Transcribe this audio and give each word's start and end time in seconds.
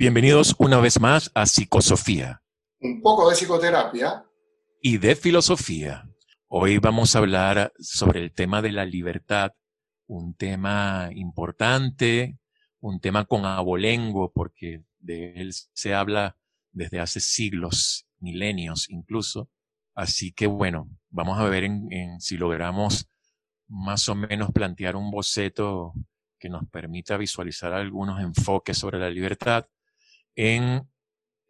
Bienvenidos 0.00 0.56
una 0.58 0.80
vez 0.80 0.98
más 0.98 1.30
a 1.34 1.44
Psicosofía. 1.44 2.42
Un 2.80 3.02
poco 3.02 3.28
de 3.28 3.36
psicoterapia. 3.36 4.24
Y 4.80 4.96
de 4.96 5.14
filosofía. 5.14 6.08
Hoy 6.48 6.78
vamos 6.78 7.14
a 7.14 7.18
hablar 7.18 7.70
sobre 7.78 8.20
el 8.20 8.32
tema 8.32 8.62
de 8.62 8.72
la 8.72 8.86
libertad, 8.86 9.52
un 10.06 10.32
tema 10.32 11.10
importante, 11.12 12.38
un 12.80 12.98
tema 12.98 13.26
con 13.26 13.44
abolengo, 13.44 14.32
porque 14.32 14.84
de 15.00 15.34
él 15.34 15.52
se 15.74 15.92
habla 15.92 16.38
desde 16.72 16.98
hace 16.98 17.20
siglos, 17.20 18.06
milenios 18.20 18.88
incluso. 18.88 19.50
Así 19.94 20.32
que 20.32 20.46
bueno, 20.46 20.88
vamos 21.10 21.38
a 21.38 21.44
ver 21.44 21.64
en, 21.64 22.18
si 22.20 22.38
logramos 22.38 23.06
más 23.68 24.08
o 24.08 24.14
menos 24.14 24.50
plantear 24.50 24.96
un 24.96 25.10
boceto 25.10 25.92
que 26.38 26.48
nos 26.48 26.66
permita 26.70 27.18
visualizar 27.18 27.74
algunos 27.74 28.18
enfoques 28.18 28.78
sobre 28.78 28.98
la 28.98 29.10
libertad 29.10 29.66
en 30.36 30.88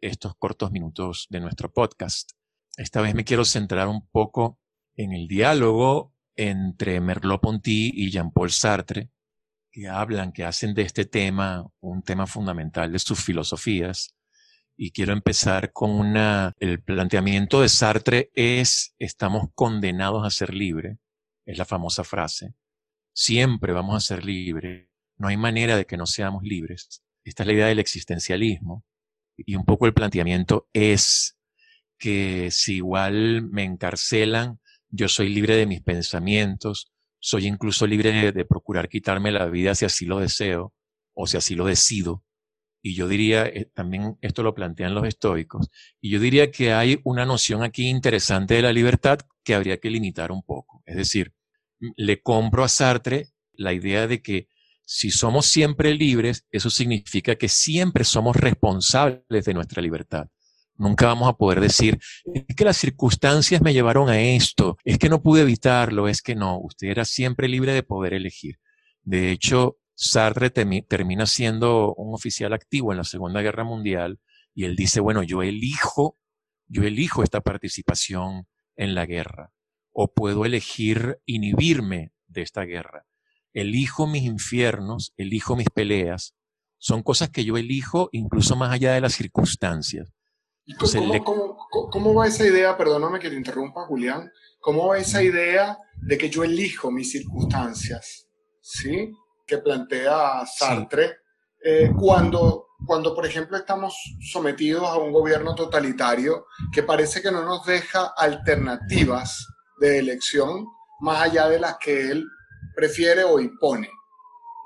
estos 0.01 0.35
cortos 0.35 0.71
minutos 0.71 1.27
de 1.29 1.39
nuestro 1.39 1.71
podcast. 1.71 2.31
Esta 2.77 3.01
vez 3.01 3.13
me 3.13 3.23
quiero 3.23 3.45
centrar 3.45 3.87
un 3.87 4.07
poco 4.07 4.59
en 4.95 5.13
el 5.13 5.27
diálogo 5.27 6.13
entre 6.35 6.99
Merleau-Ponty 7.01 7.91
y 7.93 8.09
Jean-Paul 8.11 8.51
Sartre, 8.51 9.11
que 9.71 9.87
hablan, 9.87 10.31
que 10.31 10.43
hacen 10.43 10.73
de 10.73 10.81
este 10.83 11.05
tema 11.05 11.65
un 11.79 12.01
tema 12.01 12.27
fundamental 12.27 12.91
de 12.91 12.99
sus 12.99 13.23
filosofías. 13.23 14.15
Y 14.75 14.91
quiero 14.91 15.13
empezar 15.13 15.71
con 15.71 15.91
una, 15.91 16.53
el 16.59 16.81
planteamiento 16.81 17.61
de 17.61 17.69
Sartre 17.69 18.31
es, 18.33 18.95
estamos 18.97 19.49
condenados 19.53 20.25
a 20.25 20.31
ser 20.31 20.53
libres, 20.53 20.97
es 21.45 21.57
la 21.57 21.65
famosa 21.65 22.03
frase. 22.03 22.55
Siempre 23.13 23.73
vamos 23.73 23.95
a 23.95 23.99
ser 23.99 24.25
libres, 24.25 24.89
no 25.17 25.27
hay 25.27 25.37
manera 25.37 25.75
de 25.75 25.85
que 25.85 25.97
no 25.97 26.07
seamos 26.07 26.43
libres. 26.43 27.03
Esta 27.23 27.43
es 27.43 27.47
la 27.47 27.53
idea 27.53 27.67
del 27.67 27.79
existencialismo. 27.79 28.83
Y 29.37 29.55
un 29.55 29.65
poco 29.65 29.85
el 29.85 29.93
planteamiento 29.93 30.67
es 30.73 31.37
que 31.97 32.49
si 32.51 32.77
igual 32.77 33.43
me 33.43 33.63
encarcelan, 33.63 34.59
yo 34.89 35.07
soy 35.07 35.29
libre 35.29 35.55
de 35.55 35.65
mis 35.65 35.81
pensamientos, 35.81 36.91
soy 37.19 37.47
incluso 37.47 37.87
libre 37.87 38.31
de, 38.31 38.45
procurar 38.45 38.89
quitarme 38.89 39.31
la 39.31 39.45
vida 39.45 39.75
si 39.75 39.85
así 39.85 40.05
lo 40.05 40.19
deseo 40.19 40.73
o 41.13 41.27
si 41.27 41.37
así 41.37 41.55
lo 41.55 41.65
decido. 41.65 42.23
Y 42.81 42.95
yo 42.95 43.07
diría, 43.07 43.45
eh, 43.45 43.69
también 43.73 44.17
esto 44.21 44.41
lo 44.41 44.55
plantean 44.55 44.95
los 44.95 45.07
estoicos, 45.07 45.69
y 46.01 46.09
yo 46.09 46.19
diría 46.19 46.49
que 46.49 46.73
hay 46.73 46.99
una 47.03 47.25
noción 47.25 47.61
aquí 47.61 47.87
interesante 47.87 48.55
de 48.55 48.63
la 48.63 48.73
libertad 48.73 49.19
que 49.43 49.53
habría 49.53 49.77
que 49.79 49.91
limitar 49.91 50.31
un 50.31 50.41
poco. 50.41 50.81
Es 50.85 50.95
decir, 50.95 51.33
le 51.79 52.21
compro 52.23 52.63
a 52.63 52.67
Sartre 52.67 53.27
la 53.53 53.73
idea 53.73 54.07
de 54.07 54.23
que 54.23 54.47
si 54.85 55.11
somos 55.11 55.45
siempre 55.45 55.93
libres, 55.93 56.45
eso 56.51 56.69
significa 56.69 57.35
que 57.35 57.47
siempre 57.47 58.03
somos 58.03 58.35
responsables 58.35 59.45
de 59.45 59.53
nuestra 59.53 59.81
libertad. 59.81 60.27
Nunca 60.75 61.07
vamos 61.07 61.29
a 61.29 61.33
poder 61.33 61.59
decir, 61.59 61.99
es 62.33 62.55
que 62.55 62.65
las 62.65 62.77
circunstancias 62.77 63.61
me 63.61 63.73
llevaron 63.73 64.09
a 64.09 64.19
esto, 64.19 64.77
es 64.83 64.97
que 64.97 65.09
no 65.09 65.21
pude 65.21 65.41
evitarlo, 65.41 66.07
es 66.07 66.21
que 66.21 66.35
no, 66.35 66.59
usted 66.59 66.87
era 66.87 67.05
siempre 67.05 67.47
libre 67.47 67.73
de 67.73 67.83
poder 67.83 68.13
elegir. 68.13 68.57
De 69.03 69.31
hecho, 69.31 69.77
Sartre 69.93 70.49
termina 70.49 71.25
siendo 71.25 71.93
un 71.95 72.15
oficial 72.15 72.53
activo 72.53 72.91
en 72.91 72.97
la 72.97 73.03
Segunda 73.03 73.41
Guerra 73.41 73.63
Mundial 73.63 74.19
y 74.55 74.65
él 74.65 74.75
dice, 74.75 74.99
bueno, 74.99 75.21
yo 75.23 75.43
elijo, 75.43 76.17
yo 76.67 76.83
elijo 76.83 77.23
esta 77.23 77.41
participación 77.41 78.47
en 78.75 78.95
la 78.95 79.05
guerra 79.05 79.51
o 79.91 80.11
puedo 80.11 80.45
elegir 80.45 81.19
inhibirme 81.25 82.13
de 82.27 82.41
esta 82.41 82.63
guerra 82.63 83.05
elijo 83.53 84.07
mis 84.07 84.23
infiernos, 84.23 85.13
elijo 85.17 85.55
mis 85.55 85.69
peleas. 85.69 86.33
Son 86.77 87.03
cosas 87.03 87.29
que 87.29 87.45
yo 87.45 87.57
elijo 87.57 88.09
incluso 88.11 88.55
más 88.55 88.71
allá 88.71 88.93
de 88.93 89.01
las 89.01 89.13
circunstancias. 89.13 90.11
cómo, 91.23 92.13
va 92.13 92.27
esa 92.27 92.45
idea, 92.45 92.77
perdóname 92.77 93.19
que 93.19 93.29
te 93.29 93.35
interrumpa, 93.35 93.85
Julián, 93.85 94.31
cómo 94.59 94.87
va 94.87 94.97
esa 94.97 95.21
idea 95.21 95.77
de 95.95 96.17
que 96.17 96.29
yo 96.29 96.43
elijo 96.43 96.91
mis 96.91 97.11
circunstancias? 97.11 98.27
¿Sí? 98.61 99.11
Que 99.45 99.57
plantea 99.57 100.45
Sartre. 100.45 101.17
Eh, 101.63 101.91
cuando, 101.99 102.67
cuando, 102.87 103.13
por 103.13 103.25
ejemplo, 103.25 103.57
estamos 103.57 103.95
sometidos 104.31 104.83
a 104.83 104.97
un 104.97 105.11
gobierno 105.11 105.53
totalitario 105.53 106.45
que 106.71 106.81
parece 106.81 107.21
que 107.21 107.31
no 107.31 107.43
nos 107.43 107.65
deja 107.65 108.13
alternativas 108.17 109.45
de 109.79 109.99
elección 109.99 110.65
más 111.01 111.21
allá 111.21 111.47
de 111.49 111.59
las 111.59 111.77
que 111.77 112.11
él 112.11 112.25
prefiere 112.75 113.23
o 113.23 113.39
impone. 113.39 113.89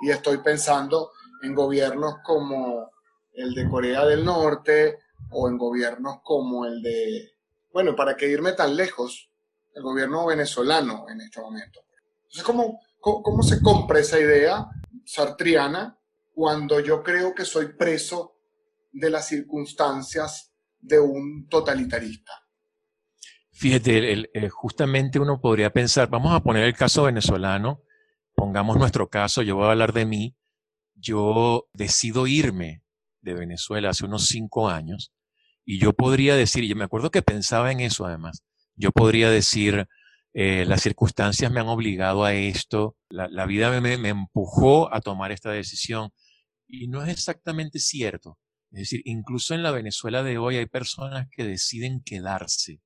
Y 0.02 0.10
estoy 0.10 0.38
pensando 0.40 1.12
en 1.42 1.54
gobiernos 1.54 2.16
como 2.24 2.92
el 3.34 3.54
de 3.54 3.70
Corea 3.70 4.06
del 4.06 4.24
Norte 4.24 5.00
o 5.32 5.48
en 5.48 5.58
gobiernos 5.58 6.18
como 6.24 6.66
el 6.66 6.82
de, 6.82 7.34
bueno, 7.74 7.96
para 7.96 8.16
que 8.16 8.28
irme 8.28 8.54
tan 8.54 8.76
lejos, 8.76 9.30
el 9.74 9.84
gobierno 9.84 10.26
venezolano 10.26 11.06
en 11.10 11.22
este 11.22 11.42
momento. 11.42 11.82
Entonces, 12.24 12.44
¿cómo, 12.44 12.80
cómo, 13.00 13.44
se 13.44 13.62
compra 13.62 14.00
esa 14.00 14.20
idea 14.20 14.66
sartriana 15.06 15.98
cuando 16.34 16.80
yo 16.80 17.04
creo 17.04 17.34
que 17.36 17.46
soy 17.46 17.74
preso 17.74 18.38
de 18.92 19.10
las 19.10 19.28
circunstancias 19.28 20.54
de 20.80 21.00
un 21.00 21.48
totalitarista? 21.50 22.32
Fíjate, 23.52 24.50
justamente 24.50 25.20
uno 25.20 25.40
podría 25.40 25.72
pensar, 25.72 26.10
vamos 26.10 26.34
a 26.34 26.42
poner 26.42 26.64
el 26.64 26.76
caso 26.76 27.04
venezolano, 27.04 27.84
pongamos 28.46 28.78
nuestro 28.78 29.10
caso, 29.10 29.42
yo 29.42 29.56
voy 29.56 29.66
a 29.66 29.72
hablar 29.72 29.92
de 29.92 30.06
mí, 30.06 30.36
yo 30.94 31.68
decido 31.74 32.28
irme 32.28 32.84
de 33.22 33.34
Venezuela 33.34 33.90
hace 33.90 34.06
unos 34.06 34.28
cinco 34.28 34.70
años 34.70 35.12
y 35.66 35.80
yo 35.80 35.94
podría 35.94 36.36
decir, 36.36 36.64
yo 36.64 36.76
me 36.76 36.84
acuerdo 36.84 37.10
que 37.10 37.24
pensaba 37.24 37.72
en 37.72 37.80
eso 37.80 38.06
además, 38.06 38.44
yo 38.76 38.92
podría 38.92 39.32
decir, 39.32 39.88
eh, 40.36 40.64
las 40.68 40.84
circunstancias 40.84 41.52
me 41.52 41.60
han 41.60 41.70
obligado 41.70 42.24
a 42.24 42.36
esto, 42.36 42.96
la, 43.10 43.48
vida 43.48 43.82
me, 43.82 43.98
me, 43.98 44.10
empujó 44.10 44.94
a 44.94 45.02
tomar 45.02 45.32
esta 45.32 45.50
decisión. 45.50 46.12
Y 46.68 46.88
no 46.88 47.04
es 47.04 47.10
exactamente 47.10 47.80
cierto. 47.80 48.38
Es 48.70 48.80
decir, 48.80 49.02
incluso 49.06 49.56
en 49.56 49.64
la 49.64 49.72
Venezuela 49.72 50.22
de 50.22 50.38
hoy 50.38 50.58
hay 50.58 50.68
personas 50.68 51.28
que 51.32 51.46
deciden 51.46 52.04
quedarse. 52.04 52.80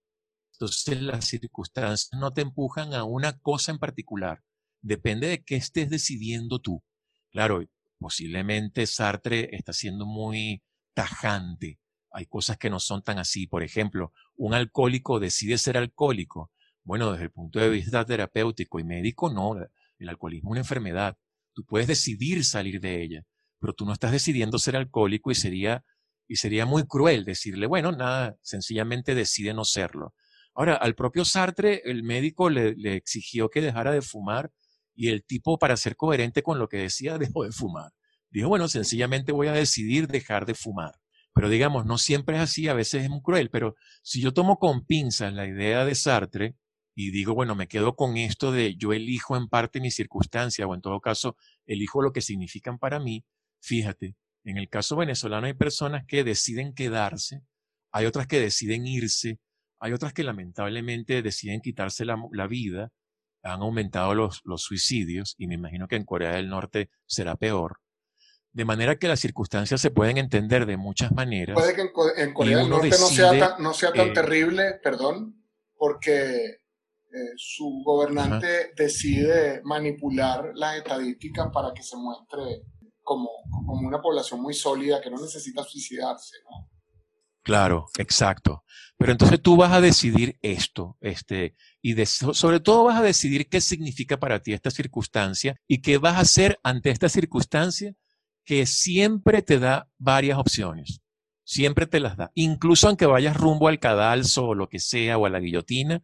Entonces 0.53 1.01
las 1.01 1.25
circunstancias 1.25 2.09
no 2.13 2.31
te 2.31 2.41
empujan 2.41 2.93
a 2.93 3.03
una 3.03 3.37
cosa 3.39 3.71
en 3.73 3.79
particular, 3.79 4.41
depende 4.81 5.27
de 5.27 5.43
qué 5.43 5.55
estés 5.55 5.89
decidiendo 5.89 6.59
tú. 6.59 6.83
Claro, 7.31 7.63
posiblemente 7.99 8.87
Sartre 8.87 9.49
está 9.55 9.73
siendo 9.73 10.05
muy 10.05 10.63
tajante. 10.93 11.79
Hay 12.11 12.25
cosas 12.25 12.57
que 12.57 12.69
no 12.69 12.79
son 12.79 13.03
tan 13.03 13.19
así. 13.19 13.47
Por 13.47 13.63
ejemplo, 13.63 14.13
un 14.35 14.53
alcohólico 14.53 15.19
decide 15.19 15.57
ser 15.57 15.77
alcohólico. 15.77 16.51
Bueno, 16.83 17.11
desde 17.11 17.25
el 17.25 17.31
punto 17.31 17.59
de 17.59 17.69
vista 17.69 18.05
terapéutico 18.05 18.79
y 18.79 18.83
médico, 18.83 19.31
no. 19.31 19.55
El 19.99 20.09
alcoholismo 20.09 20.49
es 20.49 20.51
una 20.51 20.59
enfermedad. 20.61 21.17
Tú 21.53 21.65
puedes 21.65 21.87
decidir 21.87 22.43
salir 22.45 22.79
de 22.79 23.03
ella, 23.03 23.23
pero 23.59 23.73
tú 23.73 23.85
no 23.85 23.93
estás 23.93 24.11
decidiendo 24.11 24.57
ser 24.57 24.75
alcohólico 24.75 25.29
y 25.29 25.35
sería, 25.35 25.83
y 26.27 26.37
sería 26.37 26.65
muy 26.65 26.87
cruel 26.87 27.25
decirle, 27.25 27.67
bueno, 27.67 27.91
nada, 27.91 28.37
sencillamente 28.41 29.13
decide 29.13 29.53
no 29.53 29.65
serlo. 29.65 30.13
Ahora, 30.55 30.75
al 30.75 30.95
propio 30.95 31.25
Sartre, 31.25 31.81
el 31.85 32.03
médico 32.03 32.49
le, 32.49 32.75
le 32.75 32.95
exigió 32.95 33.49
que 33.49 33.61
dejara 33.61 33.91
de 33.91 34.01
fumar 34.01 34.51
y 34.99 35.07
el 35.07 35.23
tipo, 35.23 35.57
para 35.57 35.77
ser 35.77 35.95
coherente 35.95 36.43
con 36.43 36.59
lo 36.59 36.67
que 36.67 36.75
decía, 36.75 37.17
dejó 37.17 37.45
de 37.45 37.53
fumar. 37.53 37.93
Dijo, 38.29 38.49
bueno, 38.49 38.67
sencillamente 38.67 39.31
voy 39.31 39.47
a 39.47 39.53
decidir 39.53 40.07
dejar 40.07 40.45
de 40.45 40.55
fumar. 40.55 40.93
Pero 41.33 41.47
digamos, 41.47 41.85
no 41.85 41.97
siempre 41.97 42.35
es 42.35 42.41
así, 42.41 42.67
a 42.67 42.73
veces 42.73 43.03
es 43.03 43.09
muy 43.09 43.21
cruel, 43.21 43.49
pero 43.49 43.75
si 44.03 44.19
yo 44.19 44.33
tomo 44.33 44.59
con 44.59 44.85
pinzas 44.85 45.33
la 45.33 45.47
idea 45.47 45.85
de 45.85 45.95
Sartre 45.95 46.57
y 46.95 47.11
digo, 47.11 47.33
bueno, 47.33 47.55
me 47.55 47.69
quedo 47.69 47.95
con 47.95 48.17
esto 48.17 48.51
de 48.51 48.75
yo 48.75 48.91
elijo 48.91 49.37
en 49.37 49.47
parte 49.47 49.79
mi 49.79 49.89
circunstancia 49.89 50.67
o 50.67 50.75
en 50.75 50.81
todo 50.81 50.99
caso 50.99 51.37
elijo 51.65 52.01
lo 52.01 52.11
que 52.11 52.19
significan 52.19 52.77
para 52.77 52.99
mí, 52.99 53.23
fíjate, 53.61 54.17
en 54.43 54.57
el 54.57 54.67
caso 54.67 54.97
venezolano 54.97 55.47
hay 55.47 55.53
personas 55.53 56.03
que 56.05 56.25
deciden 56.25 56.73
quedarse, 56.73 57.41
hay 57.93 58.05
otras 58.05 58.27
que 58.27 58.41
deciden 58.41 58.85
irse, 58.85 59.39
hay 59.79 59.93
otras 59.93 60.11
que 60.11 60.23
lamentablemente 60.23 61.21
deciden 61.21 61.61
quitarse 61.61 62.03
la, 62.03 62.21
la 62.33 62.47
vida, 62.47 62.91
han 63.43 63.61
aumentado 63.61 64.13
los, 64.15 64.41
los 64.43 64.61
suicidios 64.61 65.35
y 65.37 65.47
me 65.47 65.55
imagino 65.55 65.87
que 65.87 65.95
en 65.95 66.05
Corea 66.05 66.31
del 66.31 66.49
Norte 66.49 66.89
será 67.05 67.35
peor. 67.35 67.79
De 68.51 68.65
manera 68.65 68.97
que 68.97 69.07
las 69.07 69.19
circunstancias 69.19 69.79
se 69.79 69.91
pueden 69.91 70.17
entender 70.17 70.65
de 70.65 70.75
muchas 70.75 71.11
maneras. 71.11 71.55
Puede 71.55 71.75
que 71.75 71.81
en, 72.17 72.33
Corea 72.33 72.57
del 72.57 72.69
Norte 72.69 72.89
no 72.89 72.95
sea 72.95 73.37
tan, 73.37 73.63
no 73.63 73.73
sea 73.73 73.93
tan 73.93 74.11
terrible, 74.11 74.79
perdón, 74.83 75.45
porque 75.75 76.59
eh, 77.11 77.33
su 77.37 77.81
gobernante 77.85 78.71
decide 78.75 79.61
manipular 79.63 80.51
las 80.55 80.77
estadísticas 80.77 81.49
para 81.53 81.73
que 81.73 81.83
se 81.83 81.95
muestre 81.95 82.63
como, 83.01 83.29
como 83.65 83.87
una 83.87 84.01
población 84.01 84.41
muy 84.41 84.53
sólida 84.53 84.99
que 84.99 85.09
no 85.09 85.21
necesita 85.21 85.63
suicidarse, 85.63 86.37
¿no? 86.43 86.69
Claro, 87.43 87.87
exacto. 87.97 88.63
Pero 88.97 89.13
entonces 89.13 89.41
tú 89.41 89.55
vas 89.55 89.71
a 89.71 89.79
decidir 89.79 90.37
esto, 90.41 90.97
este, 90.99 91.55
y 91.81 91.95
sobre 92.05 92.59
todo 92.59 92.83
vas 92.83 92.99
a 92.99 93.03
decidir 93.03 93.47
qué 93.47 93.61
significa 93.61 94.19
para 94.19 94.41
ti 94.41 94.51
esta 94.51 94.71
circunstancia 94.71 95.55
y 95.67 95.81
qué 95.81 95.97
vas 95.97 96.15
a 96.15 96.21
hacer 96.21 96.59
ante 96.63 96.89
esta 96.89 97.07
circunstancia 97.07 97.93
que 98.43 98.65
siempre 98.65 99.41
te 99.41 99.57
da 99.57 99.87
varias 99.97 100.37
opciones. 100.37 101.01
Siempre 101.45 101.87
te 101.87 101.99
las 101.99 102.17
da. 102.17 102.31
Incluso 102.35 102.87
aunque 102.87 103.05
vayas 103.05 103.37
rumbo 103.37 103.69
al 103.69 103.79
cadalso 103.79 104.47
o 104.47 104.55
lo 104.55 104.67
que 104.67 104.79
sea 104.79 105.17
o 105.17 105.25
a 105.25 105.29
la 105.29 105.39
guillotina, 105.39 106.01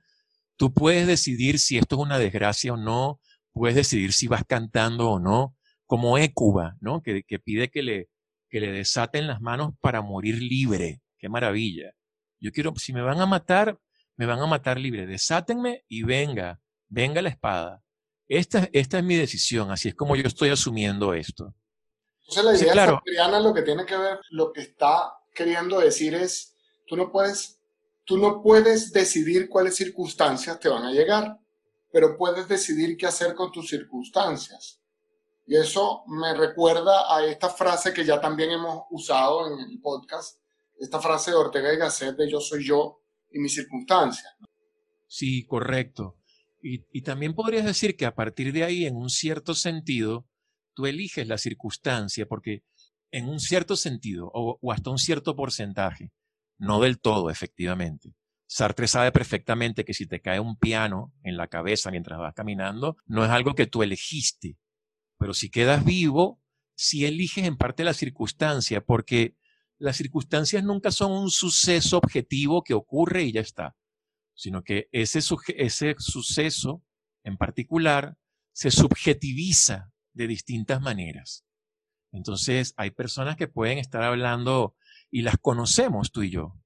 tú 0.56 0.74
puedes 0.74 1.06
decidir 1.06 1.60
si 1.60 1.78
esto 1.78 1.98
es 1.98 2.02
una 2.02 2.18
desgracia 2.18 2.74
o 2.74 2.78
no, 2.78 3.20
puedes 3.52 3.76
decidir 3.76 4.14
si 4.14 4.28
vas 4.28 4.44
cantando 4.48 5.10
o 5.10 5.20
no, 5.20 5.56
como 5.86 6.18
Écuba, 6.18 6.78
¿no? 6.80 7.02
Que, 7.02 7.24
que 7.24 7.40
pide 7.40 7.70
que 7.70 7.84
le, 7.84 8.10
que 8.50 8.60
le 8.60 8.72
desaten 8.72 9.28
las 9.28 9.42
manos 9.42 9.74
para 9.82 10.02
morir 10.02 10.42
libre. 10.42 11.02
Qué 11.26 11.30
maravilla. 11.30 11.92
Yo 12.40 12.52
quiero, 12.52 12.72
si 12.76 12.94
me 12.94 13.02
van 13.02 13.20
a 13.20 13.26
matar, 13.26 13.80
me 14.16 14.28
van 14.28 14.38
a 14.38 14.46
matar 14.46 14.80
libre. 14.80 15.08
Desátenme 15.08 15.84
y 15.88 16.04
venga, 16.04 16.62
venga 16.88 17.20
la 17.20 17.30
espada. 17.30 17.82
Esta, 18.28 18.70
esta 18.72 19.00
es 19.00 19.04
mi 19.04 19.16
decisión, 19.16 19.72
así 19.72 19.88
es 19.90 19.96
como 19.96 20.16
yo 20.16 20.28
estoy 20.28 20.50
asumiendo 20.50 21.16
esto. 21.16 21.56
Entonces 22.28 22.44
la 22.44 22.56
idea 22.56 22.74
claro. 22.74 23.02
lo 23.42 23.54
que 23.56 23.64
tiene 23.64 23.88
que 23.88 23.98
ver, 23.98 24.20
lo 24.30 24.54
que 24.54 24.62
está 24.62 25.16
queriendo 25.34 25.80
decir 25.80 26.14
es, 26.14 26.56
tú 26.86 26.96
no 26.96 27.12
puedes, 27.12 27.60
tú 28.04 28.20
no 28.20 28.44
puedes 28.44 28.94
decidir 28.94 29.50
cuáles 29.50 29.76
circunstancias 29.76 30.60
te 30.60 30.70
van 30.70 30.84
a 30.84 30.92
llegar, 30.92 31.40
pero 31.92 32.16
puedes 32.16 32.48
decidir 32.48 32.98
qué 32.98 33.08
hacer 33.08 33.34
con 33.34 33.52
tus 33.52 33.68
circunstancias. 33.68 34.80
Y 35.48 35.56
eso 35.56 36.04
me 36.06 36.36
recuerda 36.36 37.16
a 37.16 37.26
esta 37.26 37.50
frase 37.50 37.92
que 37.92 38.06
ya 38.06 38.22
también 38.22 38.52
hemos 38.52 38.84
usado 38.92 39.48
en 39.48 39.60
el 39.60 39.82
podcast, 39.82 40.45
esta 40.80 41.00
frase 41.00 41.32
de 41.32 41.38
Ortega 41.38 41.74
y 41.74 41.78
Gasset 41.78 42.16
de 42.16 42.30
yo 42.30 42.40
soy 42.40 42.66
yo 42.66 43.02
y 43.32 43.40
mis 43.40 43.54
circunstancias. 43.54 44.34
Sí, 45.08 45.46
correcto. 45.46 46.18
Y, 46.68 47.04
también 47.04 47.36
podrías 47.36 47.64
decir 47.64 47.96
que 47.96 48.08
a 48.08 48.16
partir 48.16 48.52
de 48.52 48.64
ahí, 48.64 48.86
en 48.86 48.96
un 48.96 49.12
cierto 49.12 49.54
sentido, 49.54 50.28
tú 50.74 50.88
eliges 50.88 51.28
la 51.28 51.38
circunstancia, 51.38 52.26
porque 52.26 52.64
en 53.12 53.30
un 53.30 53.40
cierto 53.40 53.76
sentido, 53.76 54.32
o, 54.34 54.60
hasta 54.72 54.90
un 54.90 54.98
cierto 54.98 55.36
porcentaje, 55.36 56.12
no 56.58 56.82
del 56.82 57.00
todo, 57.00 57.30
efectivamente. 57.30 58.16
Sartre 58.48 58.88
sabe 58.88 59.12
perfectamente 59.12 59.86
que 59.86 59.94
si 59.94 60.08
te 60.08 60.22
cae 60.22 60.40
un 60.40 60.58
piano 60.58 61.14
en 61.24 61.38
la 61.38 61.48
cabeza 61.48 61.92
mientras 61.92 62.18
vas 62.18 62.34
caminando, 62.34 62.98
no 63.06 63.24
es 63.24 63.30
algo 63.30 63.54
que 63.54 63.68
tú 63.68 63.84
elegiste. 63.84 64.58
Pero 65.20 65.36
si 65.36 65.52
quedas 65.52 65.86
vivo, 65.86 66.42
sí 66.74 67.06
eliges 67.06 67.46
en 67.46 67.58
parte 67.58 67.84
la 67.84 67.94
circunstancia, 67.94 68.82
porque 68.82 69.36
las 69.78 69.98
circunstancias 69.98 70.64
nunca 70.64 70.92
son 70.92 71.12
un 71.12 71.30
suceso 71.30 71.98
objetivo 71.98 72.64
que 72.64 72.74
ocurre 72.74 73.24
y 73.24 73.34
ya 73.34 73.42
está 73.42 73.76
sino 74.36 74.64
que 74.64 74.90
ese, 74.92 75.22
suceso 75.22 76.84
en 77.24 77.38
particular 77.38 78.18
se 78.52 78.70
subjetiviza 78.70 79.92
de 80.14 80.28
distintas 80.28 80.82
maneras. 80.82 81.46
Entonces, 82.12 82.74
hay 82.78 82.92
personas 82.92 83.36
que 83.38 83.48
pueden 83.48 83.78
estar 83.78 84.04
hablando 84.04 84.76
y 85.10 85.24
las 85.24 85.38
conocemos 85.38 86.12
tú 86.12 86.24
y 86.24 86.30
yo, 86.30 86.58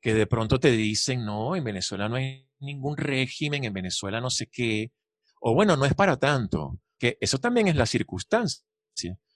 que 0.00 0.14
de 0.14 0.26
pronto 0.26 0.60
te 0.60 0.70
dicen, 0.70 1.24
no, 1.24 1.56
en 1.56 1.64
Venezuela 1.64 2.08
no 2.08 2.16
hay 2.16 2.48
ningún 2.60 2.96
régimen, 2.96 3.64
en 3.64 3.72
Venezuela 3.72 4.20
no 4.20 4.30
sé 4.30 4.46
qué, 4.46 4.92
o 5.40 5.54
bueno, 5.54 5.76
no 5.76 5.84
es 5.84 5.94
para 5.94 6.16
tanto, 6.18 6.78
que 6.98 7.18
eso 7.20 7.38
también 7.38 7.68
es 7.68 7.76
la 7.76 7.86
circunstancia, 7.86 8.64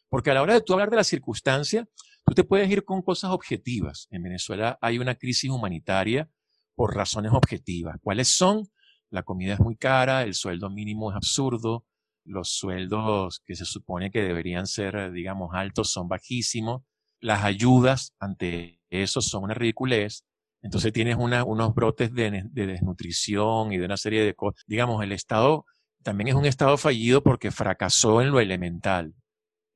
porque 0.09 0.31
a 0.31 0.35
la 0.35 0.43
hora 0.43 0.55
de 0.55 0.63
tú 0.63 0.75
hablar 0.75 0.91
de 0.91 0.97
la 0.97 1.05
circunstancia, 1.05 1.87
tú 2.31 2.35
te 2.35 2.45
puedes 2.45 2.71
ir 2.71 2.85
con 2.85 3.03
cosas 3.03 3.33
objetivas. 3.33 4.07
En 4.13 4.23
Venezuela 4.23 4.79
hay 4.81 5.01
una 5.01 5.17
crisis 5.17 5.51
humanitaria 5.51 6.31
por 6.77 6.95
razones 6.95 7.33
objetivas. 7.33 7.97
¿Cuáles 8.01 8.29
son? 8.29 8.69
La 9.11 9.25
comida 9.25 9.55
es 9.55 9.59
muy 9.59 9.75
cara, 9.75 10.23
el 10.23 10.35
sueldo 10.35 10.71
mínimo 10.71 11.11
es 11.11 11.17
absurdo, 11.17 11.85
los 12.25 12.51
sueldos 12.51 13.43
que 13.45 13.57
se 13.57 13.65
supone 13.65 14.13
que 14.13 14.23
deberían 14.23 14.69
ser, 14.69 15.11
digamos, 15.11 15.51
altos 15.55 15.91
son 15.91 16.07
bajísimos, 16.07 16.83
las 17.19 17.43
ayudas 17.43 18.15
ante 18.21 18.81
eso 18.91 19.21
son 19.23 19.43
una 19.43 19.55
ridiculez, 19.55 20.25
entonces 20.63 20.93
tienes 20.93 21.17
unos 21.19 21.75
brotes 21.75 22.15
de, 22.15 22.45
desnutrición 22.53 23.73
y 23.73 23.79
de 23.79 23.87
una 23.87 23.97
serie 23.97 24.23
de 24.23 24.35
cosas. 24.35 24.63
Digamos, 24.69 25.03
el 25.03 25.11
Estado 25.11 25.65
también 26.05 26.29
es 26.29 26.35
un 26.37 26.47
Estado 26.47 26.77
fallido 26.77 27.25
porque 27.25 27.51
fracasó 27.51 28.23
en 28.23 28.31
lo 28.31 28.39
elemental, 28.39 29.15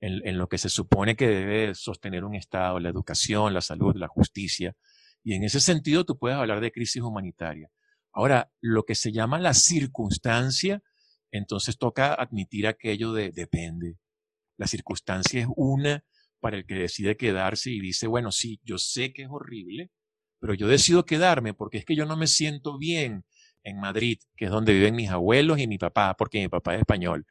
en, 0.04 0.38
lo 0.38 0.48
que 0.48 0.58
se 0.58 0.68
supone 0.68 1.16
que 1.16 1.26
debe 1.26 1.74
sostener 1.74 2.24
un 2.24 2.34
Estado, 2.34 2.78
la 2.78 2.90
educación, 2.90 3.54
la 3.54 3.60
salud, 3.60 3.94
la 3.96 4.08
justicia. 4.08 4.76
Y 5.22 5.34
en 5.34 5.44
ese 5.44 5.60
sentido 5.60 6.04
tú 6.04 6.18
puedes 6.18 6.36
hablar 6.36 6.60
de 6.60 6.72
crisis 6.72 7.02
humanitaria. 7.02 7.70
Ahora, 8.12 8.52
lo 8.60 8.84
que 8.84 8.94
se 8.94 9.12
llama 9.12 9.38
la 9.38 9.54
circunstancia, 9.54 10.82
entonces 11.30 11.78
toca 11.78 12.12
admitir 12.14 12.66
aquello 12.66 13.12
de 13.12 13.32
depende. 13.32 13.96
La 14.56 14.66
circunstancia 14.66 15.40
es 15.40 15.48
una 15.56 16.04
para 16.38 16.58
el 16.58 16.66
que 16.66 16.74
decide 16.74 17.16
quedarse 17.16 17.70
y 17.70 17.80
dice, 17.80 18.06
bueno, 18.06 18.30
sí, 18.30 18.60
yo 18.62 18.76
sé 18.76 19.12
que 19.12 19.22
es 19.22 19.28
horrible, 19.30 19.90
pero 20.38 20.52
yo 20.52 20.68
decido 20.68 21.06
quedarme 21.06 21.54
porque 21.54 21.78
es 21.78 21.84
que 21.86 21.96
yo 21.96 22.04
no 22.04 22.16
me 22.16 22.26
siento 22.26 22.78
bien 22.78 23.24
en 23.62 23.80
Madrid, 23.80 24.18
que 24.36 24.44
es 24.44 24.50
donde 24.50 24.74
viven 24.74 24.94
mis 24.94 25.08
abuelos 25.08 25.58
y 25.58 25.66
mi 25.66 25.78
papá, 25.78 26.14
porque 26.18 26.40
mi 26.40 26.48
papá 26.48 26.74
es 26.74 26.80
español. 26.80 27.26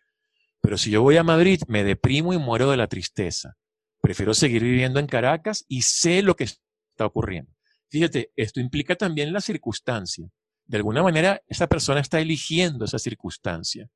Pero 0.63 0.77
si 0.77 0.91
yo 0.91 1.01
voy 1.01 1.17
a 1.17 1.23
Madrid, 1.23 1.61
me 1.67 1.83
deprimo 1.83 2.33
y 2.33 2.37
muero 2.37 2.71
de 2.71 2.77
la 2.77 2.87
tristeza. 2.87 3.57
Prefiero 3.99 4.33
seguir 4.33 4.63
viviendo 4.63 4.97
en 4.97 5.07
Caracas 5.07 5.65
y 5.67 5.81
sé 5.81 6.21
lo 6.21 6.37
que 6.37 6.45
está 6.45 7.05
ocurriendo. 7.05 7.51
Fíjate, 7.89 8.31
esto 8.37 8.61
implica 8.61 8.95
también 8.95 9.33
la 9.33 9.41
circunstancia. 9.41 10.25
De 10.65 10.77
alguna 10.77 11.03
manera, 11.03 11.43
esa 11.47 11.67
persona 11.67 11.99
está 11.99 12.21
eligiendo 12.21 12.85
esa 12.85 12.97
circunstancia. 12.97 13.89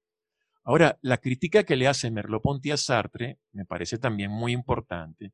Ahora, 0.65 0.99
la 1.01 1.19
crítica 1.19 1.63
que 1.63 1.77
le 1.77 1.87
hace 1.87 2.11
Merleau-Ponty 2.11 2.71
a 2.71 2.77
Sartre 2.77 3.39
me 3.53 3.63
parece 3.63 3.97
también 3.97 4.29
muy 4.29 4.51
importante. 4.51 5.31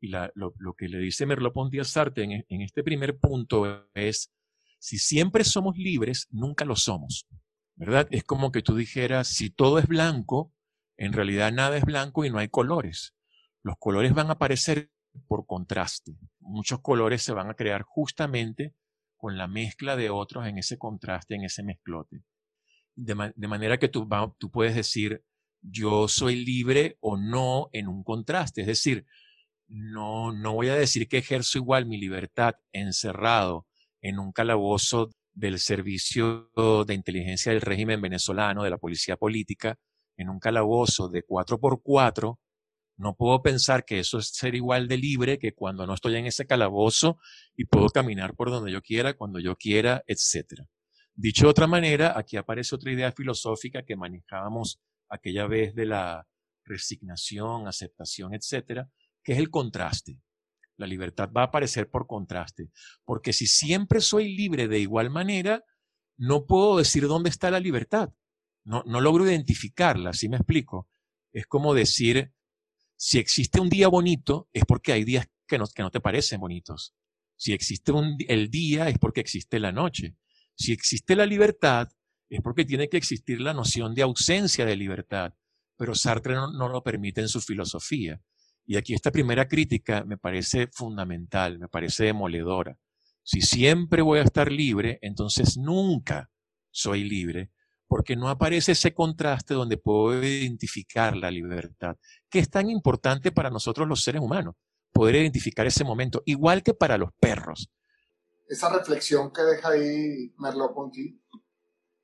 Y 0.00 0.10
lo, 0.10 0.54
que 0.78 0.88
le 0.88 0.98
dice 0.98 1.26
Merleau-Ponty 1.26 1.80
a 1.80 1.84
Sartre 1.84 2.22
en, 2.22 2.46
en 2.48 2.60
este 2.60 2.84
primer 2.84 3.18
punto 3.18 3.90
es, 3.94 4.32
si 4.78 4.98
siempre 4.98 5.42
somos 5.42 5.76
libres, 5.76 6.28
nunca 6.30 6.64
lo 6.64 6.76
somos. 6.76 7.26
¿Verdad? 7.74 8.06
Es 8.12 8.22
como 8.22 8.52
que 8.52 8.62
tú 8.62 8.76
dijeras, 8.76 9.26
si 9.26 9.50
todo 9.50 9.78
es 9.80 9.88
blanco, 9.88 10.51
en 10.96 11.12
realidad 11.12 11.52
nada 11.52 11.76
es 11.76 11.84
blanco 11.84 12.24
y 12.24 12.30
no 12.30 12.38
hay 12.38 12.48
colores. 12.48 13.14
Los 13.62 13.76
colores 13.78 14.14
van 14.14 14.28
a 14.28 14.32
aparecer 14.32 14.90
por 15.26 15.46
contraste. 15.46 16.16
Muchos 16.40 16.80
colores 16.80 17.22
se 17.22 17.32
van 17.32 17.50
a 17.50 17.54
crear 17.54 17.82
justamente 17.82 18.74
con 19.16 19.38
la 19.38 19.46
mezcla 19.46 19.96
de 19.96 20.10
otros 20.10 20.46
en 20.46 20.58
ese 20.58 20.78
contraste, 20.78 21.34
en 21.34 21.44
ese 21.44 21.62
mezclote. 21.62 22.22
De, 22.94 23.14
manera 23.14 23.78
que 23.78 23.88
tú, 23.88 24.08
tú 24.38 24.50
puedes 24.50 24.74
decir, 24.74 25.24
yo 25.60 26.08
soy 26.08 26.44
libre 26.44 26.98
o 27.00 27.16
no 27.16 27.70
en 27.72 27.88
un 27.88 28.02
contraste. 28.02 28.62
Es 28.62 28.66
decir, 28.66 29.06
no, 29.68 30.32
no 30.32 30.54
voy 30.54 30.68
a 30.68 30.74
decir 30.74 31.08
que 31.08 31.18
ejerzo 31.18 31.58
igual 31.58 31.86
mi 31.86 31.98
libertad 31.98 32.56
encerrado 32.72 33.66
en 34.00 34.18
un 34.18 34.32
calabozo 34.32 35.10
del 35.32 35.58
servicio 35.58 36.50
de 36.86 36.94
inteligencia 36.94 37.52
del 37.52 37.62
régimen 37.62 38.02
venezolano, 38.02 38.64
de 38.64 38.70
la 38.70 38.76
policía 38.76 39.16
política, 39.16 39.78
en 40.22 40.30
un 40.30 40.38
calabozo 40.38 41.08
de 41.08 41.24
4x4, 41.24 42.38
no 42.96 43.16
puedo 43.16 43.42
pensar 43.42 43.84
que 43.84 43.98
eso 43.98 44.18
es 44.18 44.28
ser 44.28 44.54
igual 44.54 44.86
de 44.86 44.96
libre 44.96 45.38
que 45.38 45.54
cuando 45.54 45.86
no 45.86 45.94
estoy 45.94 46.16
en 46.16 46.26
ese 46.26 46.46
calabozo 46.46 47.18
y 47.56 47.64
puedo 47.64 47.88
caminar 47.88 48.34
por 48.34 48.50
donde 48.50 48.70
yo 48.70 48.82
quiera, 48.82 49.14
cuando 49.14 49.40
yo 49.40 49.56
quiera, 49.56 50.04
etc. 50.06 50.62
Dicho 51.14 51.46
de 51.46 51.50
otra 51.50 51.66
manera, 51.66 52.16
aquí 52.16 52.36
aparece 52.36 52.74
otra 52.74 52.92
idea 52.92 53.12
filosófica 53.12 53.82
que 53.82 53.96
manejábamos 53.96 54.80
aquella 55.08 55.46
vez 55.46 55.74
de 55.74 55.86
la 55.86 56.26
resignación, 56.64 57.66
aceptación, 57.66 58.34
etc., 58.34 58.86
que 59.22 59.32
es 59.32 59.38
el 59.38 59.50
contraste. 59.50 60.20
La 60.76 60.86
libertad 60.86 61.30
va 61.36 61.42
a 61.42 61.46
aparecer 61.46 61.90
por 61.90 62.06
contraste, 62.06 62.70
porque 63.04 63.32
si 63.32 63.46
siempre 63.46 64.00
soy 64.00 64.34
libre 64.34 64.68
de 64.68 64.78
igual 64.78 65.10
manera, 65.10 65.64
no 66.16 66.46
puedo 66.46 66.78
decir 66.78 67.06
dónde 67.08 67.30
está 67.30 67.50
la 67.50 67.60
libertad. 67.60 68.10
No, 68.64 68.82
no 68.86 69.00
logro 69.00 69.28
identificarla, 69.28 70.12
¿sí 70.12 70.28
me 70.28 70.36
explico? 70.36 70.88
Es 71.32 71.46
como 71.46 71.74
decir, 71.74 72.32
si 72.96 73.18
existe 73.18 73.60
un 73.60 73.68
día 73.68 73.88
bonito, 73.88 74.48
es 74.52 74.64
porque 74.64 74.92
hay 74.92 75.04
días 75.04 75.26
que 75.46 75.58
no, 75.58 75.66
que 75.66 75.82
no 75.82 75.90
te 75.90 76.00
parecen 76.00 76.40
bonitos. 76.40 76.94
Si 77.36 77.52
existe 77.52 77.90
un, 77.90 78.16
el 78.28 78.50
día, 78.50 78.88
es 78.88 78.98
porque 78.98 79.20
existe 79.20 79.58
la 79.58 79.72
noche. 79.72 80.14
Si 80.54 80.72
existe 80.72 81.16
la 81.16 81.26
libertad, 81.26 81.88
es 82.28 82.40
porque 82.40 82.64
tiene 82.64 82.88
que 82.88 82.98
existir 82.98 83.40
la 83.40 83.52
noción 83.52 83.94
de 83.94 84.02
ausencia 84.02 84.64
de 84.64 84.76
libertad. 84.76 85.34
Pero 85.76 85.94
Sartre 85.94 86.34
no, 86.34 86.52
no 86.52 86.68
lo 86.68 86.82
permite 86.82 87.20
en 87.20 87.28
su 87.28 87.40
filosofía. 87.40 88.22
Y 88.64 88.76
aquí 88.76 88.94
esta 88.94 89.10
primera 89.10 89.48
crítica 89.48 90.04
me 90.04 90.18
parece 90.18 90.68
fundamental, 90.68 91.58
me 91.58 91.68
parece 91.68 92.04
demoledora. 92.04 92.78
Si 93.24 93.40
siempre 93.40 94.02
voy 94.02 94.20
a 94.20 94.22
estar 94.22 94.50
libre, 94.50 94.98
entonces 95.02 95.56
nunca 95.56 96.30
soy 96.70 97.04
libre, 97.04 97.50
porque 97.92 98.16
no 98.16 98.30
aparece 98.30 98.72
ese 98.72 98.94
contraste 98.94 99.52
donde 99.52 99.76
puedo 99.76 100.24
identificar 100.24 101.14
la 101.14 101.30
libertad, 101.30 101.94
que 102.30 102.38
es 102.38 102.48
tan 102.48 102.70
importante 102.70 103.32
para 103.32 103.50
nosotros 103.50 103.86
los 103.86 104.02
seres 104.02 104.22
humanos, 104.22 104.54
poder 104.94 105.16
identificar 105.16 105.66
ese 105.66 105.84
momento, 105.84 106.22
igual 106.24 106.62
que 106.62 106.72
para 106.72 106.96
los 106.96 107.10
perros. 107.20 107.68
Esa 108.48 108.70
reflexión 108.70 109.30
que 109.30 109.42
deja 109.42 109.68
ahí 109.68 110.32
Merleau-Ponty 110.38 111.20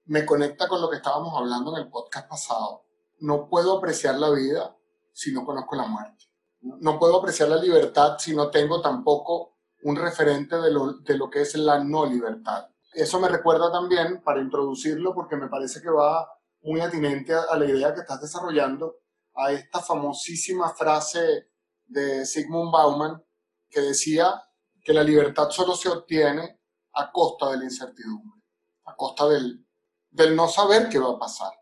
me 0.05 0.27
conecta 0.27 0.69
con 0.69 0.83
lo 0.83 0.91
que 0.91 0.97
estábamos 0.97 1.33
hablando 1.35 1.75
en 1.75 1.85
el 1.85 1.89
podcast 1.89 2.29
pasado. 2.29 2.85
No 3.21 3.49
puedo 3.49 3.79
apreciar 3.79 4.17
la 4.17 4.29
vida 4.29 4.77
si 5.15 5.33
no 5.33 5.43
conozco 5.47 5.75
la 5.75 5.87
muerte. 5.87 6.27
No 6.61 6.99
puedo 6.99 7.19
apreciar 7.19 7.49
la 7.49 7.57
libertad 7.57 8.19
si 8.19 8.37
no 8.37 8.51
tengo 8.51 8.83
tampoco 8.83 9.57
un 9.85 9.97
referente 9.97 10.57
de 10.57 10.71
lo, 10.71 10.99
de 10.99 11.17
lo 11.17 11.31
que 11.31 11.41
es 11.41 11.55
la 11.55 11.83
no 11.83 12.05
libertad. 12.05 12.69
Eso 12.99 13.21
me 13.21 13.29
recuerda 13.29 13.71
también, 13.71 14.25
para 14.25 14.41
introducirlo, 14.41 15.15
porque 15.15 15.37
me 15.37 15.47
parece 15.47 15.81
que 15.81 15.89
va 15.89 16.29
muy 16.63 16.81
atinente 16.81 17.33
a, 17.33 17.57
la 17.57 17.65
idea 17.65 17.95
que 17.95 18.01
estás 18.01 18.21
desarrollando, 18.21 18.97
a 19.37 19.53
esta 19.53 19.81
famosísima 19.81 20.75
frase 20.75 21.49
de 21.87 22.27
Sigmund 22.27 22.73
Bauman 22.73 23.25
que 23.71 23.83
decía 23.83 24.43
que 24.83 24.93
la 24.93 25.05
libertad 25.05 25.49
solo 25.51 25.77
se 25.77 25.89
obtiene 25.89 26.61
a 26.95 27.13
costa 27.13 27.53
de 27.53 27.59
la 27.59 27.65
incertidumbre, 27.67 28.43
a 28.87 28.97
costa 28.97 29.29
del, 29.29 29.65
del 30.11 30.35
no 30.35 30.49
saber 30.49 30.89
qué 30.89 30.99
va 30.99 31.11
a 31.11 31.19
pasar. 31.21 31.53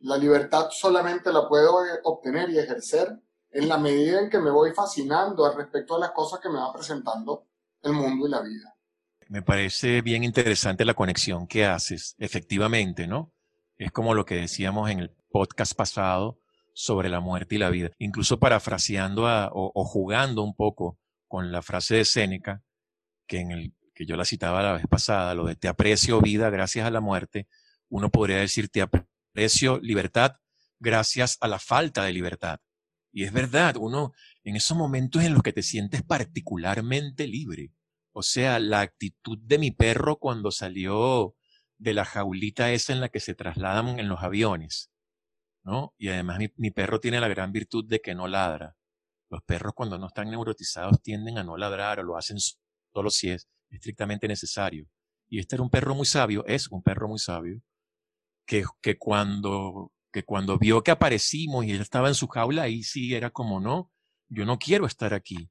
La 0.00 0.18
libertad 0.18 0.68
solamente 0.72 1.32
la 1.32 1.48
puedo 1.48 1.78
obtener 2.04 2.50
y 2.50 2.58
ejercer 2.58 3.18
en 3.48 3.66
la 3.66 3.78
medida 3.78 4.20
en 4.20 4.28
que 4.28 4.38
me 4.38 4.50
voy 4.50 4.72
fascinando 4.72 5.46
al 5.46 5.56
respecto 5.56 5.94
de 5.94 6.00
las 6.00 6.10
cosas 6.10 6.38
que 6.38 6.50
me 6.50 6.58
va 6.58 6.70
presentando 6.70 7.46
el 7.80 7.94
mundo 7.94 8.26
y 8.26 8.30
la 8.30 8.42
vida. 8.42 8.76
Me 9.30 9.42
parece 9.42 10.02
bien 10.02 10.24
interesante 10.24 10.84
la 10.84 10.94
conexión 10.94 11.46
que 11.46 11.64
haces, 11.64 12.16
efectivamente, 12.18 13.06
¿no? 13.06 13.32
Es 13.78 13.92
como 13.92 14.12
lo 14.12 14.24
que 14.24 14.34
decíamos 14.34 14.90
en 14.90 14.98
el 14.98 15.14
podcast 15.30 15.72
pasado 15.74 16.40
sobre 16.74 17.08
la 17.08 17.20
muerte 17.20 17.54
y 17.54 17.58
la 17.58 17.70
vida. 17.70 17.92
Incluso 17.98 18.40
parafraseando 18.40 19.26
o, 19.52 19.84
jugando 19.84 20.42
un 20.42 20.56
poco 20.56 20.98
con 21.28 21.52
la 21.52 21.62
frase 21.62 21.94
de 21.94 22.04
Séneca, 22.04 22.64
que, 23.28 23.38
en 23.38 23.52
el, 23.52 23.72
que 23.94 24.04
yo 24.04 24.16
la 24.16 24.24
citaba 24.24 24.64
la 24.64 24.72
vez 24.72 24.88
pasada, 24.88 25.32
lo 25.36 25.44
de 25.44 25.54
te 25.54 25.68
aprecio 25.68 26.20
vida 26.20 26.50
gracias 26.50 26.84
a 26.84 26.90
la 26.90 27.00
muerte, 27.00 27.46
uno 27.88 28.10
podría 28.10 28.38
decir 28.38 28.68
te 28.68 28.82
aprecio 28.82 29.78
libertad 29.78 30.38
gracias 30.80 31.38
a 31.40 31.46
la 31.46 31.60
falta 31.60 32.02
de 32.02 32.12
libertad. 32.12 32.58
Y 33.12 33.22
es 33.22 33.32
verdad, 33.32 33.76
uno 33.76 34.12
en 34.42 34.56
esos 34.56 34.76
momentos 34.76 35.22
en 35.22 35.34
los 35.34 35.42
que 35.44 35.52
te 35.52 35.62
sientes 35.62 36.02
particularmente 36.02 37.28
libre. 37.28 37.70
O 38.20 38.22
sea, 38.22 38.58
la 38.58 38.82
actitud 38.82 39.38
de 39.38 39.56
mi 39.56 39.70
perro 39.70 40.18
cuando 40.18 40.50
salió 40.50 41.34
de 41.78 41.94
la 41.94 42.04
jaulita 42.04 42.70
esa 42.70 42.92
en 42.92 43.00
la 43.00 43.08
que 43.08 43.18
se 43.18 43.34
trasladan 43.34 43.98
en 43.98 44.10
los 44.10 44.22
aviones, 44.22 44.90
¿no? 45.64 45.94
Y 45.96 46.08
además 46.08 46.38
mi, 46.56 46.70
perro 46.70 47.00
tiene 47.00 47.18
la 47.18 47.28
gran 47.28 47.50
virtud 47.50 47.86
de 47.88 48.02
que 48.02 48.14
no 48.14 48.28
ladra. 48.28 48.76
Los 49.30 49.42
perros 49.44 49.72
cuando 49.74 49.96
no 49.98 50.08
están 50.08 50.28
neurotizados 50.30 51.00
tienden 51.00 51.38
a 51.38 51.44
no 51.44 51.56
ladrar 51.56 51.98
o 52.00 52.02
lo 52.02 52.18
hacen 52.18 52.36
solo 52.92 53.08
si 53.08 53.30
es 53.30 53.48
estrictamente 53.70 54.28
necesario. 54.28 54.86
Y 55.26 55.38
este 55.38 55.56
era 55.56 55.62
un 55.62 55.70
perro 55.70 55.94
muy 55.94 56.04
sabio, 56.04 56.44
es 56.46 56.68
un 56.68 56.82
perro 56.82 57.08
muy 57.08 57.18
sabio, 57.18 57.62
que, 58.44 58.66
que 58.82 58.98
cuando 58.98 59.94
que 60.12 60.24
cuando 60.24 60.58
vio 60.58 60.82
que 60.82 60.90
aparecimos 60.90 61.64
y 61.64 61.70
él 61.70 61.80
estaba 61.80 62.08
en 62.08 62.14
su 62.14 62.28
jaula, 62.28 62.64
ahí 62.64 62.82
sí 62.82 63.14
era 63.14 63.30
como, 63.30 63.60
no, 63.60 63.90
yo 64.28 64.44
no 64.44 64.58
quiero 64.58 64.84
estar 64.84 65.14
aquí, 65.14 65.48